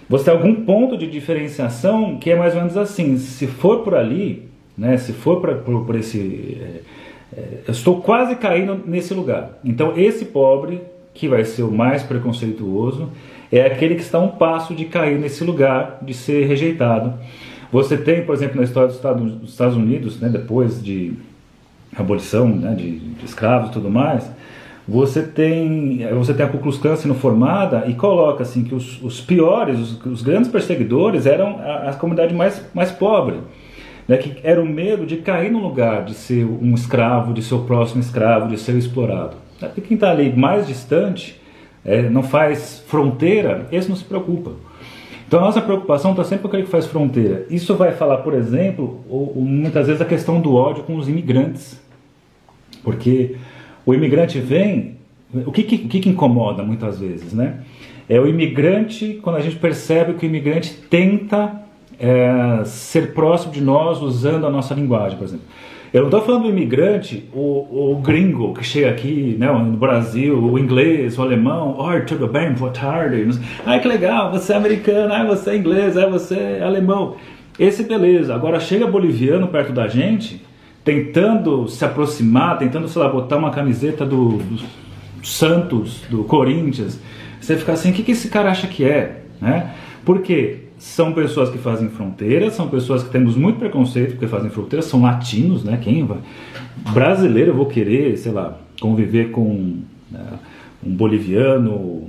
Você 0.08 0.24
tem 0.24 0.34
algum 0.34 0.54
ponto 0.64 0.96
de 0.96 1.06
diferenciação 1.06 2.16
que 2.18 2.30
é 2.30 2.36
mais 2.36 2.54
ou 2.54 2.60
menos 2.60 2.76
assim, 2.76 3.18
se 3.18 3.46
for 3.46 3.80
por 3.80 3.94
ali, 3.94 4.48
né, 4.76 4.96
se 4.96 5.12
for 5.12 5.40
pra, 5.40 5.54
por, 5.54 5.84
por 5.84 5.96
esse... 5.96 6.58
É, 6.60 6.80
é, 7.36 7.58
eu 7.66 7.72
estou 7.72 8.00
quase 8.00 8.36
caindo 8.36 8.80
nesse 8.86 9.12
lugar. 9.12 9.58
Então 9.62 9.92
esse 9.98 10.24
pobre, 10.26 10.80
que 11.14 11.28
vai 11.28 11.44
ser 11.44 11.62
o 11.62 11.70
mais 11.70 12.02
preconceituoso, 12.02 13.08
é 13.50 13.62
aquele 13.62 13.94
que 13.94 14.02
está 14.02 14.18
a 14.18 14.20
um 14.20 14.28
passo 14.28 14.74
de 14.74 14.84
cair 14.84 15.18
nesse 15.18 15.42
lugar, 15.42 15.98
de 16.02 16.14
ser 16.14 16.46
rejeitado. 16.46 17.14
Você 17.72 17.96
tem, 17.96 18.24
por 18.24 18.34
exemplo, 18.34 18.56
na 18.56 18.64
história 18.64 18.88
dos 18.88 19.50
Estados 19.50 19.76
Unidos, 19.76 20.20
né, 20.20 20.28
depois 20.28 20.82
de 20.82 21.14
abolição 21.96 22.48
né, 22.48 22.74
de, 22.74 22.98
de 22.98 23.24
escravos 23.24 23.70
e 23.70 23.72
tudo 23.72 23.90
mais, 23.90 24.30
você 24.86 25.22
tem, 25.22 25.98
você 26.14 26.32
tem 26.32 26.46
a 26.46 26.48
Ku 26.48 26.58
Klux 26.58 26.78
Klan 26.78 26.96
sendo 26.96 27.14
formada 27.14 27.84
e 27.86 27.94
coloca 27.94 28.42
assim 28.42 28.64
que 28.64 28.74
os, 28.74 29.02
os 29.02 29.20
piores, 29.20 29.78
os, 29.78 30.06
os, 30.06 30.22
grandes 30.22 30.50
perseguidores 30.50 31.26
eram 31.26 31.58
a, 31.58 31.90
a, 31.90 31.94
comunidade 31.94 32.34
mais, 32.34 32.64
mais 32.72 32.90
pobre, 32.90 33.36
né, 34.06 34.16
que 34.16 34.38
era 34.42 34.62
o 34.62 34.66
medo 34.66 35.04
de 35.04 35.18
cair 35.18 35.52
no 35.52 35.58
lugar 35.58 36.06
de 36.06 36.14
ser 36.14 36.44
um 36.46 36.74
escravo, 36.74 37.34
de 37.34 37.42
ser 37.42 37.54
o 37.54 37.64
próximo 37.64 38.00
escravo, 38.00 38.48
de 38.48 38.58
ser 38.58 38.76
explorado. 38.76 39.36
E 39.76 39.80
quem 39.80 39.94
está 39.94 40.10
ali 40.10 40.34
mais 40.34 40.66
distante, 40.66 41.40
é, 41.84 42.02
não 42.02 42.22
faz 42.22 42.84
fronteira, 42.86 43.66
esse 43.72 43.88
não 43.88 43.96
se 43.96 44.04
preocupa. 44.04 44.52
Então 45.26 45.40
a 45.40 45.42
nossa 45.42 45.60
preocupação 45.60 46.12
está 46.12 46.24
sempre 46.24 46.42
com 46.42 46.48
aquele 46.48 46.62
que 46.62 46.70
faz 46.70 46.86
fronteira. 46.86 47.46
Isso 47.50 47.74
vai 47.74 47.92
falar, 47.92 48.18
por 48.18 48.34
exemplo, 48.34 49.00
ou, 49.08 49.34
ou, 49.36 49.42
muitas 49.42 49.86
vezes 49.86 50.00
a 50.00 50.04
questão 50.04 50.40
do 50.40 50.54
ódio 50.54 50.84
com 50.84 50.96
os 50.96 51.08
imigrantes, 51.08 51.78
porque 52.82 53.36
o 53.84 53.92
imigrante 53.92 54.38
vem, 54.38 54.96
o 55.46 55.52
que, 55.52 55.62
que, 55.62 56.00
que 56.00 56.08
incomoda 56.08 56.62
muitas 56.62 56.98
vezes, 56.98 57.32
né? 57.32 57.60
É 58.08 58.18
o 58.18 58.26
imigrante, 58.26 59.20
quando 59.22 59.36
a 59.36 59.40
gente 59.40 59.56
percebe 59.56 60.14
que 60.14 60.24
o 60.24 60.28
imigrante 60.28 60.72
tenta 60.88 61.60
é, 62.00 62.62
ser 62.64 63.12
próximo 63.12 63.52
de 63.52 63.60
nós 63.60 64.00
usando 64.00 64.46
a 64.46 64.50
nossa 64.50 64.72
linguagem, 64.72 65.18
por 65.18 65.24
exemplo. 65.24 65.44
Eu 65.92 66.02
não 66.02 66.08
estou 66.08 66.20
falando 66.20 66.42
do 66.42 66.48
imigrante, 66.50 67.26
o, 67.32 67.92
o 67.92 68.00
gringo 68.02 68.52
que 68.52 68.62
chega 68.62 68.90
aqui 68.90 69.34
né, 69.38 69.50
no 69.50 69.76
Brasil, 69.76 70.38
o 70.38 70.58
inglês, 70.58 71.18
o 71.18 71.22
alemão, 71.22 71.78
oi, 71.78 72.02
tudo 72.02 72.26
bem, 72.26 72.52
boa 72.52 72.70
tarde. 72.70 73.26
Ai, 73.64 73.80
que 73.80 73.88
legal, 73.88 74.30
você 74.30 74.52
é 74.52 74.56
americano, 74.56 75.14
ai, 75.14 75.26
você 75.26 75.50
é 75.50 75.56
inglês, 75.56 75.96
ai, 75.96 76.10
você 76.10 76.34
é 76.34 76.62
alemão. 76.62 77.16
Esse 77.58 77.84
beleza. 77.84 78.34
Agora 78.34 78.60
chega 78.60 78.86
boliviano 78.86 79.48
perto 79.48 79.72
da 79.72 79.88
gente, 79.88 80.44
tentando 80.84 81.66
se 81.68 81.82
aproximar, 81.82 82.58
tentando, 82.58 82.86
sei 82.86 83.00
lá, 83.00 83.08
botar 83.08 83.38
uma 83.38 83.50
camiseta 83.50 84.04
do, 84.04 84.36
do 84.36 84.62
Santos, 85.22 86.02
do 86.10 86.22
Corinthians, 86.24 87.00
você 87.40 87.56
fica 87.56 87.72
assim, 87.72 87.90
o 87.90 87.94
que, 87.94 88.02
que 88.02 88.12
esse 88.12 88.28
cara 88.28 88.50
acha 88.50 88.66
que 88.66 88.84
é? 88.84 89.22
Né? 89.40 89.70
Porque 90.04 90.67
são 90.78 91.12
pessoas 91.12 91.50
que 91.50 91.58
fazem 91.58 91.88
fronteira, 91.88 92.50
são 92.50 92.68
pessoas 92.68 93.02
que 93.02 93.10
temos 93.10 93.36
muito 93.36 93.58
preconceito 93.58 94.12
porque 94.12 94.28
fazem 94.28 94.48
fronteira, 94.48 94.80
são 94.80 95.02
latinos, 95.02 95.64
né? 95.64 95.78
Quem 95.82 96.04
vai? 96.06 96.18
Brasileiro, 96.92 97.50
eu 97.50 97.54
vou 97.54 97.66
querer, 97.66 98.16
sei 98.16 98.30
lá, 98.30 98.56
conviver 98.80 99.30
com 99.32 99.78
né, 100.10 100.38
um 100.86 100.94
boliviano, 100.94 102.08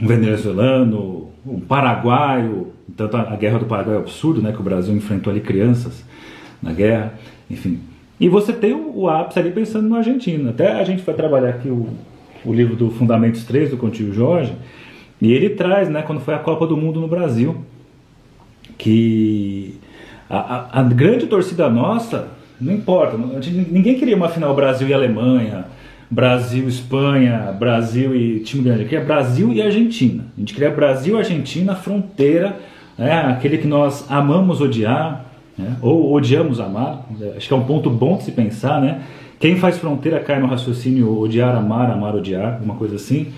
um 0.00 0.06
venezuelano, 0.06 1.28
um 1.46 1.60
paraguaio. 1.60 2.68
Tanto 2.96 3.16
a 3.16 3.36
guerra 3.36 3.58
do 3.58 3.66
Paraguai 3.66 3.96
é 3.96 3.98
absurdo, 3.98 4.40
né? 4.40 4.52
Que 4.52 4.60
o 4.60 4.64
Brasil 4.64 4.94
enfrentou 4.96 5.30
ali 5.30 5.40
crianças 5.40 6.04
na 6.62 6.72
guerra, 6.72 7.14
enfim. 7.50 7.80
E 8.18 8.28
você 8.28 8.52
tem 8.52 8.72
o, 8.72 9.00
o 9.00 9.08
ápice 9.08 9.38
ali 9.38 9.50
pensando 9.50 9.88
no 9.88 9.96
argentino. 9.96 10.48
Até 10.50 10.80
a 10.80 10.84
gente 10.84 11.02
vai 11.02 11.14
trabalhar 11.14 11.50
aqui 11.50 11.68
o, 11.68 11.88
o 12.44 12.52
livro 12.54 12.74
do 12.74 12.90
Fundamentos 12.90 13.44
3 13.44 13.70
do 13.70 13.76
Contigo 13.76 14.12
Jorge, 14.12 14.54
e 15.20 15.32
ele 15.32 15.50
traz, 15.50 15.88
né, 15.88 16.02
quando 16.02 16.20
foi 16.20 16.34
a 16.34 16.38
Copa 16.38 16.66
do 16.66 16.76
Mundo 16.76 17.00
no 17.00 17.06
Brasil, 17.06 17.56
que 18.82 19.78
a, 20.28 20.80
a, 20.80 20.82
grande 20.82 21.26
torcida 21.26 21.70
nossa, 21.70 22.26
não 22.60 22.72
importa, 22.72 23.16
ninguém 23.16 23.96
queria 23.96 24.16
uma 24.16 24.28
final 24.28 24.56
Brasil 24.56 24.88
e 24.88 24.92
Alemanha, 24.92 25.66
Brasil, 26.10 26.68
Espanha, 26.68 27.54
Brasil 27.56 28.12
e 28.14 28.40
time 28.40 28.64
grande. 28.64 28.84
Queria 28.84 29.04
Brasil 29.04 29.52
e 29.52 29.62
Argentina. 29.62 30.24
A 30.36 30.40
gente 30.40 30.52
queria 30.52 30.68
Brasil, 30.68 31.16
Argentina, 31.16 31.76
fronteira, 31.76 32.56
né, 32.98 33.12
aquele 33.20 33.56
que 33.56 33.68
nós 33.68 34.04
amamos 34.10 34.60
odiar, 34.60 35.26
né, 35.56 35.76
ou 35.80 36.12
odiamos 36.12 36.58
amar. 36.58 37.06
Acho 37.36 37.46
que 37.46 37.54
é 37.54 37.56
um 37.56 37.64
ponto 37.64 37.88
bom 37.88 38.16
de 38.16 38.24
se 38.24 38.32
pensar, 38.32 38.80
né? 38.80 39.02
Quem 39.38 39.56
faz 39.56 39.78
fronteira 39.78 40.18
cai 40.18 40.40
no 40.40 40.46
raciocínio 40.46 41.20
odiar, 41.20 41.54
amar, 41.56 41.88
amar, 41.88 42.16
odiar, 42.16 42.60
uma 42.62 42.74
coisa 42.74 42.96
assim. 42.96 43.28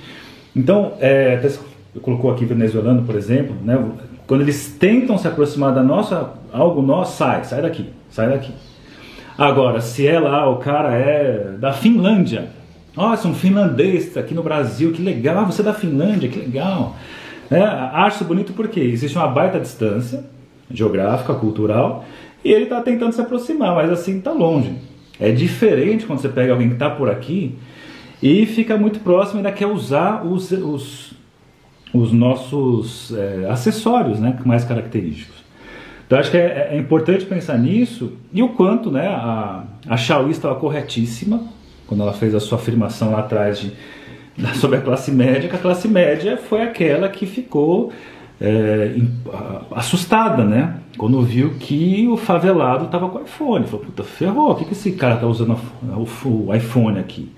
Então, 0.56 0.94
é, 1.00 1.38
colocou 2.00 2.30
aqui 2.30 2.46
venezuelano, 2.46 3.02
por 3.02 3.14
exemplo, 3.14 3.54
né? 3.62 3.78
Quando 4.26 4.40
eles 4.40 4.76
tentam 4.78 5.18
se 5.18 5.28
aproximar 5.28 5.74
da 5.74 5.82
nossa, 5.82 6.30
algo 6.52 6.80
nosso, 6.80 7.16
sai, 7.16 7.44
sai 7.44 7.62
daqui, 7.62 7.90
sai 8.08 8.28
daqui. 8.30 8.52
Agora, 9.36 9.80
se 9.80 10.06
é 10.06 10.18
lá, 10.18 10.48
o 10.48 10.56
cara 10.56 10.94
é 10.94 11.56
da 11.58 11.72
Finlândia, 11.72 12.48
nossa, 12.96 13.26
um 13.26 13.34
finlandês 13.34 14.16
aqui 14.16 14.34
no 14.34 14.42
Brasil, 14.42 14.92
que 14.92 15.02
legal, 15.02 15.44
você 15.46 15.62
é 15.62 15.64
da 15.64 15.74
Finlândia, 15.74 16.28
que 16.28 16.38
legal. 16.38 16.94
É, 17.50 17.60
acho 17.60 18.24
bonito 18.24 18.52
porque 18.52 18.78
existe 18.78 19.18
uma 19.18 19.26
baita 19.26 19.58
distância 19.58 20.24
geográfica, 20.70 21.34
cultural, 21.34 22.04
e 22.44 22.52
ele 22.52 22.64
está 22.64 22.80
tentando 22.80 23.12
se 23.12 23.20
aproximar, 23.20 23.74
mas 23.74 23.90
assim 23.90 24.18
está 24.18 24.30
longe. 24.30 24.74
É 25.18 25.32
diferente 25.32 26.06
quando 26.06 26.20
você 26.20 26.28
pega 26.28 26.52
alguém 26.52 26.68
que 26.68 26.74
está 26.74 26.88
por 26.88 27.10
aqui 27.10 27.56
e 28.22 28.46
fica 28.46 28.76
muito 28.76 29.00
próximo 29.00 29.38
e 29.38 29.44
ainda 29.44 29.52
quer 29.52 29.66
usar 29.66 30.24
os, 30.24 30.52
os 30.52 31.13
os 31.94 32.12
nossos 32.12 33.14
é, 33.16 33.48
acessórios 33.48 34.18
né, 34.18 34.36
mais 34.44 34.64
característicos. 34.64 35.44
Então 36.06 36.18
acho 36.18 36.30
que 36.30 36.36
é, 36.36 36.70
é, 36.72 36.76
importante 36.76 37.24
pensar 37.24 37.56
nisso 37.56 38.12
e 38.32 38.42
o 38.42 38.48
quanto 38.48 38.90
né, 38.90 39.06
a, 39.06 39.64
a 39.88 39.94
estava 39.94 40.56
corretíssima 40.56 41.40
quando 41.86 42.02
ela 42.02 42.12
fez 42.12 42.34
a 42.34 42.40
sua 42.40 42.58
afirmação 42.58 43.12
lá 43.12 43.20
atrás 43.20 43.60
de, 43.60 43.72
sobre 44.58 44.78
a 44.78 44.80
classe 44.80 45.12
média, 45.12 45.48
que 45.48 45.56
a 45.56 45.58
classe 45.58 45.86
média 45.86 46.36
foi 46.36 46.62
aquela 46.62 47.08
que 47.08 47.26
ficou 47.26 47.92
é, 48.40 48.96
assustada, 49.70 50.44
né? 50.44 50.76
Quando 50.98 51.22
viu 51.22 51.54
que 51.54 52.08
o 52.08 52.16
favelado 52.16 52.86
estava 52.86 53.08
com 53.08 53.18
o 53.18 53.22
iPhone. 53.22 53.66
Falou, 53.66 53.86
puta, 53.86 54.02
ferrou, 54.02 54.50
o 54.50 54.54
que, 54.56 54.64
que 54.64 54.72
esse 54.72 54.92
cara 54.92 55.14
está 55.14 55.26
usando 55.26 55.56
o, 55.82 56.48
o 56.48 56.54
iPhone 56.54 56.98
aqui? 56.98 57.30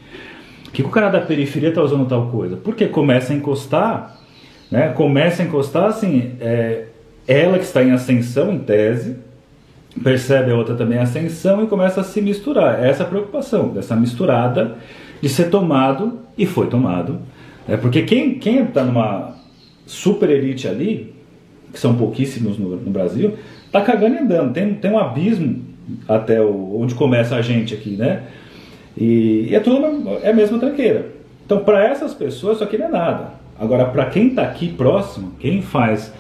O 0.68 0.70
que, 0.70 0.82
que 0.82 0.88
o 0.88 0.90
cara 0.90 1.08
da 1.08 1.20
periferia 1.20 1.68
está 1.70 1.82
usando 1.82 2.06
tal 2.06 2.28
coisa? 2.28 2.56
Porque 2.56 2.86
começa 2.86 3.32
a 3.32 3.36
encostar 3.36 4.16
né, 4.70 4.88
começa 4.88 5.42
a 5.42 5.46
encostar 5.46 5.84
assim, 5.84 6.32
é, 6.40 6.86
ela 7.26 7.58
que 7.58 7.64
está 7.64 7.82
em 7.82 7.92
ascensão 7.92 8.52
em 8.52 8.58
tese, 8.58 9.16
percebe 10.02 10.50
a 10.50 10.56
outra 10.56 10.74
também 10.74 10.98
ascensão 10.98 11.64
e 11.64 11.66
começa 11.66 12.00
a 12.00 12.04
se 12.04 12.20
misturar. 12.20 12.84
Essa 12.84 13.02
é 13.02 13.06
a 13.06 13.08
preocupação, 13.08 13.68
dessa 13.68 13.96
misturada 13.96 14.76
de 15.20 15.28
ser 15.28 15.50
tomado 15.50 16.20
e 16.36 16.46
foi 16.46 16.66
tomado. 16.68 17.20
É, 17.68 17.76
porque 17.76 18.02
quem 18.02 18.38
está 18.38 18.84
numa 18.84 19.34
super 19.86 20.30
elite 20.30 20.68
ali, 20.68 21.14
que 21.72 21.78
são 21.78 21.94
pouquíssimos 21.96 22.58
no, 22.58 22.76
no 22.76 22.90
Brasil, 22.90 23.34
tá 23.72 23.80
cagando 23.80 24.16
e 24.16 24.18
andando. 24.18 24.52
Tem, 24.52 24.74
tem 24.74 24.90
um 24.90 24.98
abismo 24.98 25.64
até 26.08 26.40
o, 26.40 26.80
onde 26.80 26.94
começa 26.94 27.36
a 27.36 27.42
gente 27.42 27.74
aqui, 27.74 27.90
né? 27.90 28.24
E, 28.96 29.48
e 29.50 29.54
é 29.54 29.60
tudo 29.60 30.18
é 30.22 30.30
a 30.30 30.34
mesma 30.34 30.58
tranqueira. 30.58 31.06
Então, 31.44 31.60
para 31.60 31.84
essas 31.84 32.12
pessoas, 32.12 32.56
isso 32.56 32.64
aqui 32.64 32.76
não 32.76 32.86
é 32.86 32.90
nada. 32.90 33.30
Agora, 33.58 33.86
para 33.86 34.06
quem 34.06 34.28
está 34.28 34.42
aqui 34.42 34.68
próximo, 34.68 35.32
quem 35.38 35.62
faz 35.62 36.12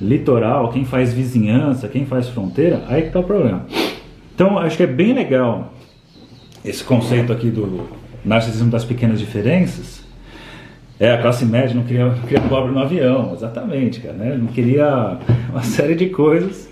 litoral, 0.00 0.70
quem 0.70 0.84
faz 0.84 1.12
vizinhança, 1.12 1.88
quem 1.88 2.04
faz 2.04 2.28
fronteira, 2.28 2.82
aí 2.88 3.02
que 3.02 3.08
está 3.08 3.20
o 3.20 3.24
problema. 3.24 3.66
Então, 4.34 4.58
acho 4.58 4.76
que 4.76 4.82
é 4.82 4.86
bem 4.86 5.12
legal 5.12 5.72
esse 6.64 6.82
conceito 6.82 7.32
aqui 7.32 7.50
do 7.50 7.88
narcisismo 8.24 8.70
das 8.70 8.84
pequenas 8.84 9.18
diferenças. 9.18 10.02
É, 10.98 11.12
a 11.12 11.18
classe 11.20 11.44
média 11.44 11.74
não 11.74 11.82
queria, 11.82 12.06
não 12.06 12.22
queria 12.22 12.40
pobre 12.42 12.72
no 12.72 12.78
avião, 12.78 13.32
exatamente, 13.34 14.00
cara, 14.00 14.14
né? 14.14 14.36
Não 14.36 14.46
queria 14.48 15.18
uma 15.50 15.62
série 15.64 15.94
de 15.94 16.10
coisas. 16.10 16.68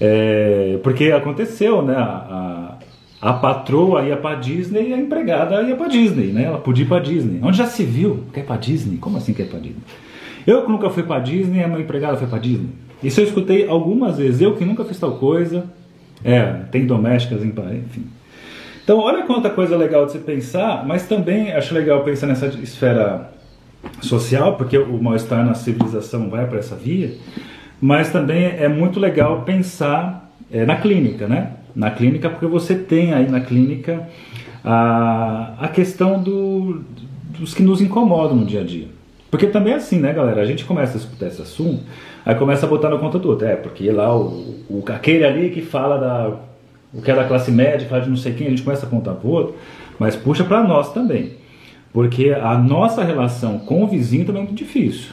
É, 0.00 0.78
porque 0.82 1.12
aconteceu, 1.12 1.82
né? 1.82 1.94
A, 1.96 2.77
a 3.20 3.32
patroa 3.32 4.02
ia 4.04 4.16
para 4.16 4.36
Disney 4.36 4.90
e 4.90 4.94
a 4.94 4.98
empregada 4.98 5.62
ia 5.62 5.74
para 5.74 5.88
Disney, 5.88 6.28
né? 6.28 6.44
Ela 6.44 6.58
podia 6.58 6.84
ir 6.84 6.88
para 6.88 7.00
Disney. 7.00 7.40
Onde 7.42 7.58
já 7.58 7.66
se 7.66 7.84
viu? 7.84 8.24
Quer 8.32 8.44
para 8.44 8.56
Disney? 8.56 8.96
Como 8.98 9.16
assim 9.16 9.34
quer 9.34 9.48
para 9.48 9.58
Disney? 9.58 9.82
Eu 10.46 10.62
que 10.62 10.70
nunca 10.70 10.88
fui 10.88 11.02
para 11.02 11.18
Disney, 11.18 11.62
a 11.62 11.68
minha 11.68 11.80
empregada 11.80 12.16
foi 12.16 12.28
para 12.28 12.38
Disney. 12.38 12.70
Isso 13.02 13.20
eu 13.20 13.24
escutei 13.24 13.68
algumas 13.68 14.18
vezes. 14.18 14.40
Eu 14.40 14.54
que 14.56 14.64
nunca 14.64 14.84
fiz 14.84 14.98
tal 14.98 15.16
coisa. 15.16 15.64
É, 16.24 16.44
tem 16.70 16.86
domésticas, 16.86 17.44
enfim. 17.44 18.06
Então, 18.82 18.98
olha 18.98 19.24
quanta 19.24 19.50
coisa 19.50 19.76
legal 19.76 20.06
de 20.06 20.12
se 20.12 20.18
pensar, 20.18 20.84
mas 20.86 21.06
também 21.06 21.52
acho 21.52 21.74
legal 21.74 22.02
pensar 22.02 22.26
nessa 22.26 22.46
esfera 22.46 23.30
social, 24.00 24.56
porque 24.56 24.78
o 24.78 25.02
mal-estar 25.02 25.44
na 25.44 25.54
civilização 25.54 26.30
vai 26.30 26.46
para 26.46 26.58
essa 26.58 26.74
via, 26.74 27.12
mas 27.80 28.10
também 28.10 28.46
é 28.46 28.66
muito 28.66 28.98
legal 28.98 29.42
pensar 29.42 30.32
é, 30.50 30.64
na 30.64 30.76
clínica, 30.76 31.28
né? 31.28 31.57
Na 31.74 31.90
clínica, 31.90 32.28
porque 32.30 32.46
você 32.46 32.74
tem 32.74 33.12
aí 33.12 33.28
na 33.28 33.40
clínica 33.40 34.08
a, 34.64 35.54
a 35.58 35.68
questão 35.68 36.22
do, 36.22 36.82
dos 37.38 37.54
que 37.54 37.62
nos 37.62 37.80
incomodam 37.80 38.36
no 38.36 38.44
dia 38.44 38.60
a 38.60 38.64
dia. 38.64 38.88
Porque 39.30 39.46
também 39.46 39.74
é 39.74 39.76
assim, 39.76 39.98
né, 39.98 40.12
galera? 40.12 40.40
A 40.40 40.44
gente 40.44 40.64
começa 40.64 40.94
a 40.94 41.00
escutar 41.00 41.26
esse 41.26 41.42
assunto, 41.42 41.82
aí 42.24 42.34
começa 42.34 42.64
a 42.64 42.68
botar 42.68 42.88
na 42.88 42.96
conta 42.96 43.18
do 43.18 43.28
outro. 43.28 43.46
É, 43.46 43.56
porque 43.56 43.90
lá 43.90 44.16
o, 44.16 44.56
o, 44.68 44.84
aquele 44.88 45.24
ali 45.24 45.50
que 45.50 45.60
fala 45.60 45.98
da. 45.98 46.36
o 46.92 47.02
que 47.02 47.10
é 47.10 47.14
da 47.14 47.24
classe 47.24 47.50
média, 47.50 47.86
fala 47.88 48.02
de 48.02 48.08
não 48.08 48.16
sei 48.16 48.32
quem, 48.32 48.46
a 48.46 48.50
gente 48.50 48.62
começa 48.62 48.86
a 48.86 48.88
contar 48.88 49.12
pro 49.14 49.28
outro, 49.28 49.56
mas 49.98 50.16
puxa 50.16 50.44
para 50.44 50.62
nós 50.62 50.92
também. 50.92 51.32
Porque 51.92 52.30
a 52.30 52.56
nossa 52.56 53.02
relação 53.04 53.58
com 53.58 53.82
o 53.82 53.86
vizinho 53.86 54.24
também 54.24 54.42
é 54.42 54.44
muito 54.46 54.58
difícil. 54.58 55.12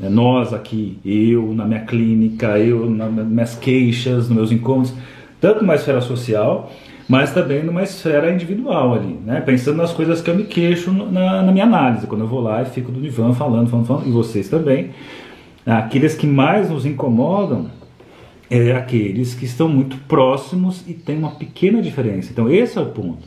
É, 0.00 0.08
nós 0.08 0.52
aqui, 0.52 0.98
eu 1.04 1.52
na 1.54 1.64
minha 1.64 1.80
clínica, 1.80 2.58
eu 2.58 2.88
nas 2.88 3.26
minhas 3.26 3.54
queixas, 3.54 4.28
nos 4.28 4.36
meus 4.36 4.52
encontros 4.52 4.94
tanto 5.40 5.60
numa 5.62 5.74
esfera 5.74 6.00
social, 6.00 6.70
mas 7.08 7.32
também 7.32 7.62
numa 7.62 7.82
esfera 7.82 8.32
individual 8.32 8.94
ali, 8.94 9.18
né? 9.24 9.40
Pensando 9.40 9.76
nas 9.76 9.92
coisas 9.92 10.20
que 10.20 10.28
eu 10.28 10.34
me 10.34 10.44
queixo 10.44 10.92
na, 10.92 11.42
na 11.42 11.52
minha 11.52 11.64
análise, 11.64 12.06
quando 12.06 12.22
eu 12.22 12.28
vou 12.28 12.40
lá 12.40 12.62
e 12.62 12.66
fico 12.66 12.92
do 12.92 13.00
divã 13.00 13.32
falando, 13.32 13.68
falando, 13.70 13.86
falando, 13.86 14.08
e 14.08 14.10
vocês 14.10 14.48
também. 14.48 14.90
Aqueles 15.64 16.14
que 16.14 16.26
mais 16.26 16.70
nos 16.70 16.84
incomodam 16.86 17.70
é 18.50 18.72
aqueles 18.72 19.34
que 19.34 19.44
estão 19.44 19.68
muito 19.68 19.96
próximos 20.08 20.82
e 20.86 20.94
têm 20.94 21.18
uma 21.18 21.32
pequena 21.32 21.82
diferença. 21.82 22.30
Então 22.32 22.50
esse 22.50 22.78
é 22.78 22.80
o 22.80 22.86
ponto. 22.86 23.22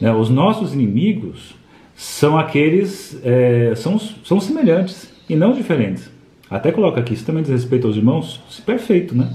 Né? 0.00 0.12
Os 0.12 0.28
nossos 0.28 0.74
inimigos 0.74 1.54
são 1.94 2.38
aqueles, 2.38 3.20
é, 3.24 3.74
são, 3.76 3.98
são 3.98 4.40
semelhantes 4.40 5.12
e 5.28 5.36
não 5.36 5.52
diferentes. 5.52 6.10
Até 6.50 6.72
coloca 6.72 7.00
aqui, 7.00 7.14
isso 7.14 7.24
também 7.24 7.42
diz 7.42 7.52
respeito 7.52 7.86
aos 7.86 7.96
irmãos, 7.96 8.40
perfeito, 8.64 9.14
né? 9.14 9.32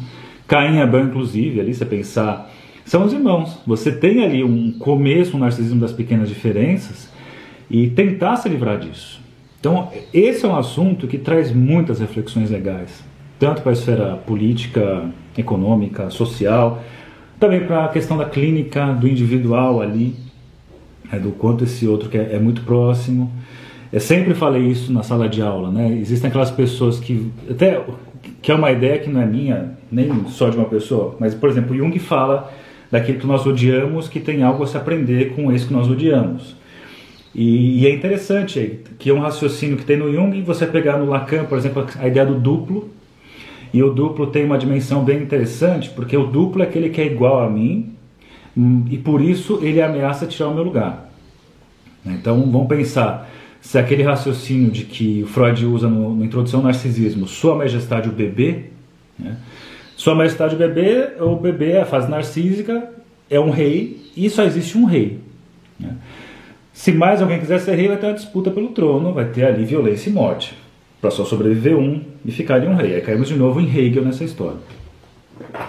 Caim 0.47 0.77
e 0.77 0.81
Abel, 0.81 1.05
inclusive, 1.05 1.59
ali 1.59 1.73
você 1.73 1.85
pensar, 1.85 2.51
são 2.85 3.03
os 3.03 3.13
irmãos. 3.13 3.59
Você 3.65 3.91
tem 3.91 4.23
ali 4.23 4.43
um 4.43 4.71
começo, 4.73 5.35
um 5.35 5.39
narcisismo 5.39 5.79
das 5.79 5.91
pequenas 5.91 6.29
diferenças 6.29 7.09
e 7.69 7.87
tentar 7.87 8.35
se 8.35 8.47
livrar 8.47 8.77
disso. 8.77 9.19
Então, 9.59 9.89
esse 10.13 10.45
é 10.45 10.47
um 10.47 10.55
assunto 10.55 11.07
que 11.07 11.17
traz 11.17 11.51
muitas 11.51 11.99
reflexões 11.99 12.51
legais, 12.51 13.03
tanto 13.39 13.63
para 13.63 13.71
a 13.71 13.73
esfera 13.73 14.15
política, 14.15 15.09
econômica, 15.35 16.11
social, 16.11 16.83
também 17.39 17.65
para 17.65 17.85
a 17.85 17.87
questão 17.87 18.15
da 18.15 18.25
clínica, 18.25 18.93
do 18.93 19.07
individual 19.07 19.81
ali, 19.81 20.15
é, 21.11 21.17
do 21.17 21.31
quanto 21.31 21.63
esse 21.63 21.87
outro 21.87 22.09
que 22.09 22.17
é, 22.17 22.35
é 22.35 22.39
muito 22.39 22.61
próximo. 22.61 23.31
Eu 23.91 23.99
sempre 23.99 24.35
falei 24.35 24.63
isso 24.67 24.93
na 24.93 25.01
sala 25.01 25.27
de 25.27 25.41
aula, 25.41 25.71
né? 25.71 25.97
Existem 25.99 26.29
aquelas 26.29 26.51
pessoas 26.51 26.99
que 26.99 27.31
até 27.49 27.81
que 28.45 28.51
é 28.51 28.55
uma 28.55 28.71
ideia 28.71 28.99
que 28.99 29.09
não 29.09 29.19
é 29.19 29.25
minha, 29.25 29.71
nem 29.91 30.27
só 30.27 30.49
de 30.49 30.55
uma 30.55 30.67
pessoa, 30.67 31.15
mas, 31.19 31.33
por 31.33 31.49
exemplo, 31.49 31.75
Jung 31.75 31.97
fala 31.97 32.53
daquilo 32.91 33.17
que 33.17 33.25
nós 33.25 33.43
odiamos, 33.43 34.07
que 34.07 34.19
tem 34.19 34.43
algo 34.43 34.63
a 34.63 34.67
se 34.67 34.77
aprender 34.77 35.33
com 35.33 35.51
esse 35.51 35.65
que 35.65 35.73
nós 35.73 35.89
odiamos. 35.89 36.55
E, 37.33 37.81
e 37.81 37.87
é 37.87 37.89
interessante 37.89 38.81
que 38.99 39.09
é 39.09 39.13
um 39.15 39.19
raciocínio 39.19 39.77
que 39.77 39.83
tem 39.83 39.97
no 39.97 40.13
Jung, 40.13 40.39
você 40.43 40.67
pegar 40.67 40.99
no 40.99 41.09
Lacan, 41.09 41.45
por 41.45 41.57
exemplo, 41.57 41.87
a 41.99 42.07
ideia 42.07 42.23
do 42.23 42.35
duplo, 42.35 42.91
E 43.75 43.83
o 43.83 43.89
duplo 43.89 44.27
tem 44.27 44.45
uma 44.45 44.57
dimensão 44.57 45.03
bem 45.03 45.21
interessante, 45.21 45.89
porque 45.89 46.15
o 46.15 46.27
duplo 46.27 46.61
é 46.61 46.65
aquele 46.65 46.89
que 46.89 47.01
é 47.01 47.05
igual 47.05 47.43
a 47.43 47.49
mim, 47.49 47.93
e 48.89 48.97
por 48.97 49.21
isso 49.21 49.59
ele 49.61 49.81
ameaça 49.81 50.25
tirar 50.25 50.47
o 50.47 50.53
meu 50.53 50.63
lugar. 50.63 51.09
Então 52.05 52.49
vamos 52.49 52.67
pensar 52.67 53.29
se 53.65 53.79
aquele 53.79 54.03
raciocínio 54.03 54.69
de 54.69 54.85
que 54.85 55.23
o 55.23 55.27
Freud 55.27 55.65
usa 55.65 55.89
no, 55.89 56.13
no 56.13 56.23
Introdução 56.23 56.59
ao 56.59 56.65
Narcisismo, 56.67 57.27
Sua 57.27 57.55
Majestade 57.55 58.07
o 58.07 58.11
bebê, 58.11 58.65
né? 59.17 59.37
Sua 59.97 60.13
Majestade 60.13 60.53
o 60.53 60.57
bebê, 60.57 61.13
o 61.19 61.35
bebê 61.35 61.71
é 61.71 61.81
a 61.81 61.85
fase 61.85 62.07
narcísica, 62.07 62.91
é 63.27 63.39
um 63.39 63.49
rei 63.49 64.11
e 64.15 64.29
só 64.29 64.43
existe 64.43 64.77
um 64.77 64.85
rei. 64.85 65.19
Né? 65.79 65.95
Se 66.73 66.91
mais 66.91 67.23
alguém 67.23 67.39
quiser 67.39 67.59
ser 67.59 67.73
rei, 67.73 67.87
vai 67.87 67.97
ter 67.97 68.05
uma 68.05 68.13
disputa 68.13 68.51
pelo 68.51 68.67
trono, 68.67 69.11
vai 69.11 69.25
ter 69.25 69.45
ali 69.45 69.65
violência 69.65 70.11
e 70.11 70.13
morte, 70.13 70.55
para 71.01 71.09
só 71.09 71.25
sobreviver 71.25 71.75
um 71.75 72.03
e 72.23 72.31
ficar 72.31 72.55
ali 72.55 72.67
um 72.67 72.75
rei. 72.75 72.93
Aí 72.93 73.01
caímos 73.01 73.29
de 73.29 73.35
novo 73.35 73.59
em 73.59 73.65
Hegel 73.67 74.05
nessa 74.05 74.23
história. 74.23 74.59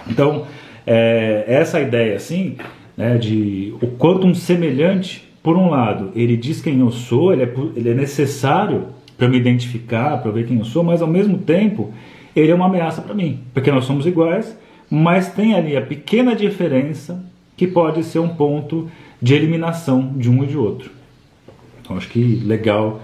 Então, 0.07 0.45
é, 0.85 1.45
essa 1.47 1.81
ideia 1.81 2.15
assim, 2.15 2.57
né, 2.95 3.17
de 3.17 3.73
o 3.81 3.87
quanto 3.87 4.27
um 4.27 4.35
semelhante 4.35 5.26
por 5.43 5.55
um 5.55 5.69
lado, 5.69 6.11
ele 6.15 6.35
diz 6.35 6.61
quem 6.61 6.79
eu 6.79 6.91
sou, 6.91 7.31
ele 7.31 7.43
é, 7.43 7.53
ele 7.75 7.89
é 7.89 7.93
necessário 7.93 8.87
para 9.17 9.27
me 9.27 9.37
identificar, 9.37 10.21
para 10.21 10.31
ver 10.31 10.45
quem 10.45 10.59
eu 10.59 10.65
sou, 10.65 10.83
mas 10.83 11.01
ao 11.01 11.07
mesmo 11.07 11.37
tempo, 11.37 11.91
ele 12.35 12.51
é 12.51 12.55
uma 12.55 12.65
ameaça 12.65 13.01
para 13.01 13.15
mim, 13.15 13.39
porque 13.53 13.71
nós 13.71 13.85
somos 13.85 14.05
iguais, 14.05 14.57
mas 14.89 15.33
tem 15.33 15.55
ali 15.55 15.75
a 15.75 15.81
pequena 15.81 16.35
diferença 16.35 17.25
que 17.55 17.65
pode 17.65 18.03
ser 18.03 18.19
um 18.19 18.29
ponto 18.29 18.89
de 19.21 19.33
eliminação 19.33 20.13
de 20.15 20.29
um 20.29 20.43
e 20.43 20.47
de 20.47 20.57
outro. 20.57 20.91
Então 21.81 21.97
acho 21.97 22.09
que 22.09 22.21
legal 22.45 23.01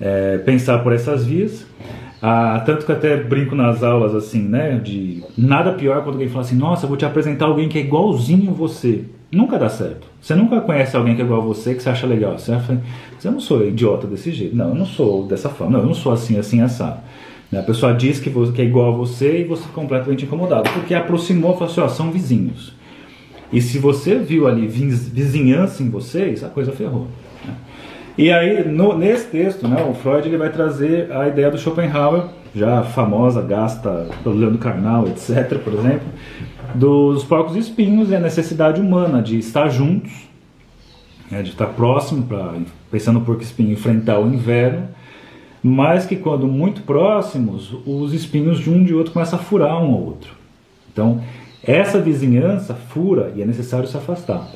é, 0.00 0.38
pensar 0.38 0.78
por 0.80 0.92
essas 0.92 1.24
vias. 1.24 1.66
Ah, 2.20 2.62
tanto 2.64 2.86
que 2.86 2.92
até 2.92 3.16
brinco 3.16 3.54
nas 3.54 3.82
aulas 3.82 4.14
assim, 4.14 4.42
né? 4.42 4.80
De 4.82 5.22
nada 5.36 5.72
pior 5.72 6.02
quando 6.02 6.14
alguém 6.14 6.28
fala 6.28 6.40
assim, 6.40 6.56
nossa, 6.56 6.86
vou 6.86 6.96
te 6.96 7.04
apresentar 7.04 7.46
alguém 7.46 7.68
que 7.68 7.78
é 7.78 7.82
igualzinho 7.82 8.52
você. 8.52 9.04
Nunca 9.34 9.58
dá 9.58 9.68
certo. 9.68 10.06
Você 10.20 10.34
nunca 10.34 10.60
conhece 10.60 10.96
alguém 10.96 11.14
que 11.14 11.22
é 11.22 11.24
igual 11.24 11.42
a 11.42 11.44
você, 11.44 11.74
que 11.74 11.82
você 11.82 11.90
acha 11.90 12.06
legal. 12.06 12.38
Você 12.38 12.52
acha, 12.52 12.80
você 13.18 13.30
não 13.30 13.40
sou 13.40 13.66
idiota 13.66 14.06
desse 14.06 14.30
jeito. 14.30 14.54
Não, 14.54 14.68
eu 14.70 14.74
não 14.74 14.86
sou 14.86 15.26
dessa 15.26 15.48
forma. 15.48 15.72
Não, 15.72 15.80
eu 15.80 15.86
não 15.86 15.94
sou 15.94 16.12
assim, 16.12 16.38
assim, 16.38 16.60
assado. 16.60 17.00
A 17.52 17.62
pessoa 17.62 17.94
diz 17.94 18.18
que, 18.18 18.28
é 18.28 18.64
igual 18.64 18.92
a 18.92 18.96
você 18.96 19.40
e 19.40 19.44
você 19.44 19.64
é 19.64 19.72
completamente 19.72 20.24
incomodado. 20.24 20.68
Porque 20.70 20.94
aproximou, 20.94 21.52
falou 21.54 21.68
assim, 21.70 21.80
ó, 21.80 21.88
são 21.88 22.10
vizinhos. 22.10 22.74
E 23.52 23.60
se 23.60 23.78
você 23.78 24.16
viu 24.16 24.48
ali 24.48 24.66
vizinhança 24.66 25.82
em 25.82 25.88
vocês, 25.88 26.42
a 26.42 26.48
coisa 26.48 26.72
ferrou. 26.72 27.06
Né? 27.46 27.54
E 28.18 28.30
aí, 28.32 28.66
no, 28.66 28.96
nesse 28.96 29.26
texto, 29.26 29.68
né, 29.68 29.84
o 29.88 29.94
Freud 29.94 30.26
ele 30.26 30.36
vai 30.36 30.50
trazer 30.50 31.12
a 31.12 31.28
ideia 31.28 31.50
do 31.50 31.58
Schopenhauer, 31.58 32.24
já 32.54 32.82
famosa, 32.82 33.42
gasta 33.42 34.08
pelo 34.22 34.36
Leandro 34.36 34.58
Carnal, 34.58 35.06
etc., 35.08 35.58
por 35.58 35.74
exemplo, 35.74 36.06
dos 36.74 37.24
porcos 37.24 37.56
espinhos 37.56 38.10
e 38.10 38.16
a 38.16 38.20
necessidade 38.20 38.80
humana 38.80 39.22
de 39.22 39.38
estar 39.38 39.68
juntos, 39.68 40.12
né, 41.30 41.42
de 41.42 41.50
estar 41.50 41.66
próximo, 41.68 42.24
pra, 42.24 42.54
pensando 42.90 43.20
no 43.20 43.24
porco 43.24 43.42
espinho, 43.42 43.72
enfrentar 43.72 44.18
o 44.18 44.26
inverno, 44.26 44.88
mas 45.62 46.04
que 46.04 46.16
quando 46.16 46.46
muito 46.46 46.82
próximos, 46.82 47.74
os 47.86 48.12
espinhos 48.12 48.58
de 48.58 48.68
um 48.70 48.84
de 48.84 48.94
outro 48.94 49.12
começam 49.12 49.38
a 49.38 49.42
furar 49.42 49.76
um 49.82 49.94
ao 49.94 50.02
outro. 50.02 50.34
Então, 50.92 51.22
essa 51.62 52.00
vizinhança 52.00 52.74
fura 52.74 53.32
e 53.34 53.40
é 53.40 53.46
necessário 53.46 53.88
se 53.88 53.96
afastar. 53.96 54.46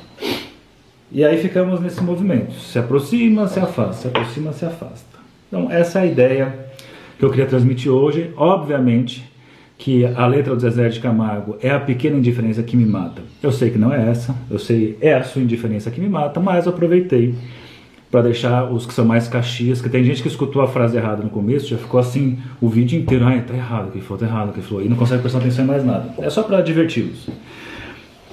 E 1.11 1.25
aí 1.25 1.37
ficamos 1.37 1.79
nesse 1.79 2.03
movimento: 2.03 2.53
se 2.53 2.77
aproxima, 2.77 3.47
se 3.47 3.59
afasta, 3.59 3.93
se 3.93 4.07
aproxima, 4.07 4.53
se 4.53 4.65
afasta. 4.65 5.19
Então, 5.47 5.71
essa 5.71 5.99
é 5.99 6.03
a 6.03 6.05
ideia 6.05 6.67
que 7.17 7.25
eu 7.25 7.31
queria 7.31 7.47
transmitir 7.47 7.91
hoje. 7.91 8.31
Obviamente 8.37 9.27
que 9.79 10.05
a 10.05 10.27
letra 10.27 10.53
do 10.53 10.61
Zezé 10.61 10.89
de 10.89 10.99
Camargo 10.99 11.57
é 11.61 11.71
a 11.71 11.79
pequena 11.79 12.17
indiferença 12.17 12.61
que 12.61 12.77
me 12.77 12.85
mata. 12.85 13.23
Eu 13.41 13.51
sei 13.51 13.71
que 13.71 13.79
não 13.79 13.91
é 13.91 14.11
essa, 14.11 14.35
eu 14.51 14.59
sei 14.59 14.95
é 15.01 15.15
a 15.15 15.23
sua 15.23 15.41
indiferença 15.41 15.89
que 15.89 15.99
me 15.99 16.07
mata, 16.07 16.39
mas 16.39 16.67
eu 16.67 16.71
aproveitei 16.71 17.33
para 18.11 18.21
deixar 18.21 18.71
os 18.71 18.85
que 18.85 18.93
são 18.93 19.05
mais 19.05 19.27
caxias, 19.27 19.81
que 19.81 19.89
tem 19.89 20.03
gente 20.03 20.21
que 20.21 20.27
escutou 20.27 20.61
a 20.61 20.67
frase 20.67 20.97
errada 20.97 21.23
no 21.23 21.29
começo, 21.29 21.67
já 21.67 21.77
ficou 21.77 21.99
assim 21.99 22.37
o 22.59 22.67
vídeo 22.67 22.99
inteiro, 22.99 23.25
ai, 23.25 23.41
tá 23.41 23.53
errado 23.53 23.91
que 23.91 24.01
falou, 24.01 24.19
tá 24.19 24.25
errado 24.25 24.53
que 24.53 24.61
falou, 24.61 24.83
e 24.83 24.89
não 24.89 24.97
consegue 24.97 25.21
prestar 25.21 25.39
atenção 25.39 25.63
em 25.65 25.67
mais 25.67 25.85
nada. 25.85 26.13
É 26.19 26.29
só 26.29 26.43
para 26.43 26.61
diverti-los 26.61 27.29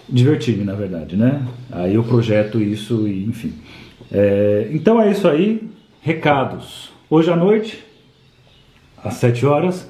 divertir-me, 0.08 0.64
na 0.64 0.74
verdade, 0.74 1.16
né? 1.16 1.42
Aí 1.70 1.94
eu 1.94 2.04
projeto 2.04 2.60
isso 2.60 3.06
e 3.08 3.24
enfim. 3.24 3.52
É, 4.10 4.68
então 4.70 5.00
é 5.00 5.10
isso 5.10 5.26
aí. 5.28 5.68
Recados. 6.00 6.92
Hoje 7.10 7.30
à 7.30 7.36
noite, 7.36 7.84
às 9.02 9.14
7 9.14 9.44
horas, 9.44 9.88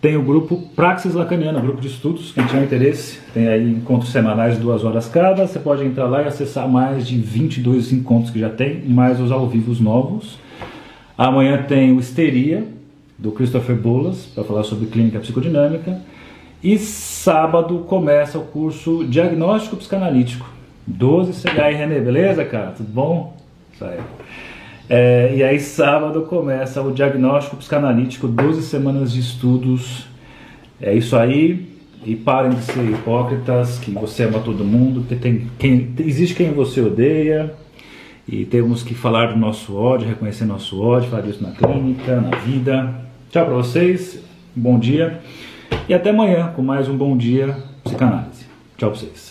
tem 0.00 0.16
o 0.16 0.22
grupo 0.22 0.56
Praxis 0.74 1.14
Lacaniana, 1.14 1.60
grupo 1.60 1.80
de 1.80 1.88
estudos. 1.88 2.32
Quem 2.32 2.44
tiver 2.46 2.64
interesse, 2.64 3.18
tem 3.32 3.48
aí 3.48 3.70
encontros 3.70 4.12
semanais 4.12 4.58
duas 4.58 4.84
horas 4.84 5.08
cada. 5.08 5.46
Você 5.46 5.58
pode 5.58 5.84
entrar 5.84 6.06
lá 6.06 6.22
e 6.22 6.26
acessar 6.26 6.68
mais 6.68 7.06
de 7.06 7.18
22 7.18 7.92
encontros 7.92 8.30
que 8.30 8.38
já 8.38 8.50
tem, 8.50 8.82
mais 8.84 9.20
os 9.20 9.32
ao 9.32 9.48
vivo 9.48 9.72
novos. 9.82 10.38
Amanhã 11.16 11.62
tem 11.62 11.92
o 11.92 11.98
Histeria, 11.98 12.66
do 13.18 13.32
Christopher 13.32 13.76
Bolas, 13.76 14.26
para 14.26 14.44
falar 14.44 14.62
sobre 14.62 14.86
clínica 14.86 15.18
psicodinâmica. 15.18 16.00
E 16.62 16.78
sábado 16.78 17.78
começa 17.80 18.38
o 18.38 18.42
curso 18.42 19.04
Diagnóstico 19.04 19.76
Psicanalítico. 19.76 20.46
12 20.86 21.32
CH. 21.32 21.70
E 21.70 21.74
Renê, 21.74 22.00
beleza, 22.00 22.44
cara? 22.44 22.72
Tudo 22.72 22.92
bom? 22.92 23.36
Isso 23.72 23.84
aí. 23.84 23.98
É, 24.88 25.34
e 25.34 25.42
aí 25.42 25.58
sábado 25.58 26.22
começa 26.22 26.80
o 26.80 26.92
Diagnóstico 26.92 27.56
Psicanalítico, 27.56 28.28
12 28.28 28.62
semanas 28.62 29.12
de 29.12 29.20
estudos. 29.20 30.06
É 30.80 30.94
isso 30.94 31.16
aí. 31.16 31.74
E 32.04 32.14
parem 32.14 32.52
de 32.52 32.62
ser 32.62 32.88
hipócritas, 32.88 33.80
que 33.80 33.90
você 33.90 34.24
ama 34.24 34.38
todo 34.38 34.64
mundo, 34.64 35.04
que 35.08 35.16
tem 35.16 35.50
quem, 35.58 35.92
existe 35.98 36.36
quem 36.36 36.52
você 36.52 36.80
odeia. 36.80 37.52
E 38.28 38.44
temos 38.44 38.82
que 38.82 38.94
falar 38.94 39.32
do 39.32 39.38
nosso 39.38 39.76
ódio, 39.76 40.06
reconhecer 40.06 40.44
nosso 40.44 40.80
ódio, 40.80 41.10
falar 41.10 41.22
disso 41.22 41.42
na 41.42 41.50
clínica, 41.50 42.20
na 42.20 42.36
vida. 42.38 42.94
Tchau 43.30 43.46
para 43.46 43.54
vocês, 43.54 44.20
bom 44.54 44.78
dia. 44.78 45.20
E 45.88 45.94
até 45.94 46.10
amanhã 46.10 46.52
com 46.54 46.62
mais 46.62 46.88
um 46.88 46.96
Bom 46.96 47.16
Dia 47.16 47.56
Psicanálise. 47.84 48.46
Tchau 48.76 48.90
pra 48.90 48.98
vocês. 49.00 49.30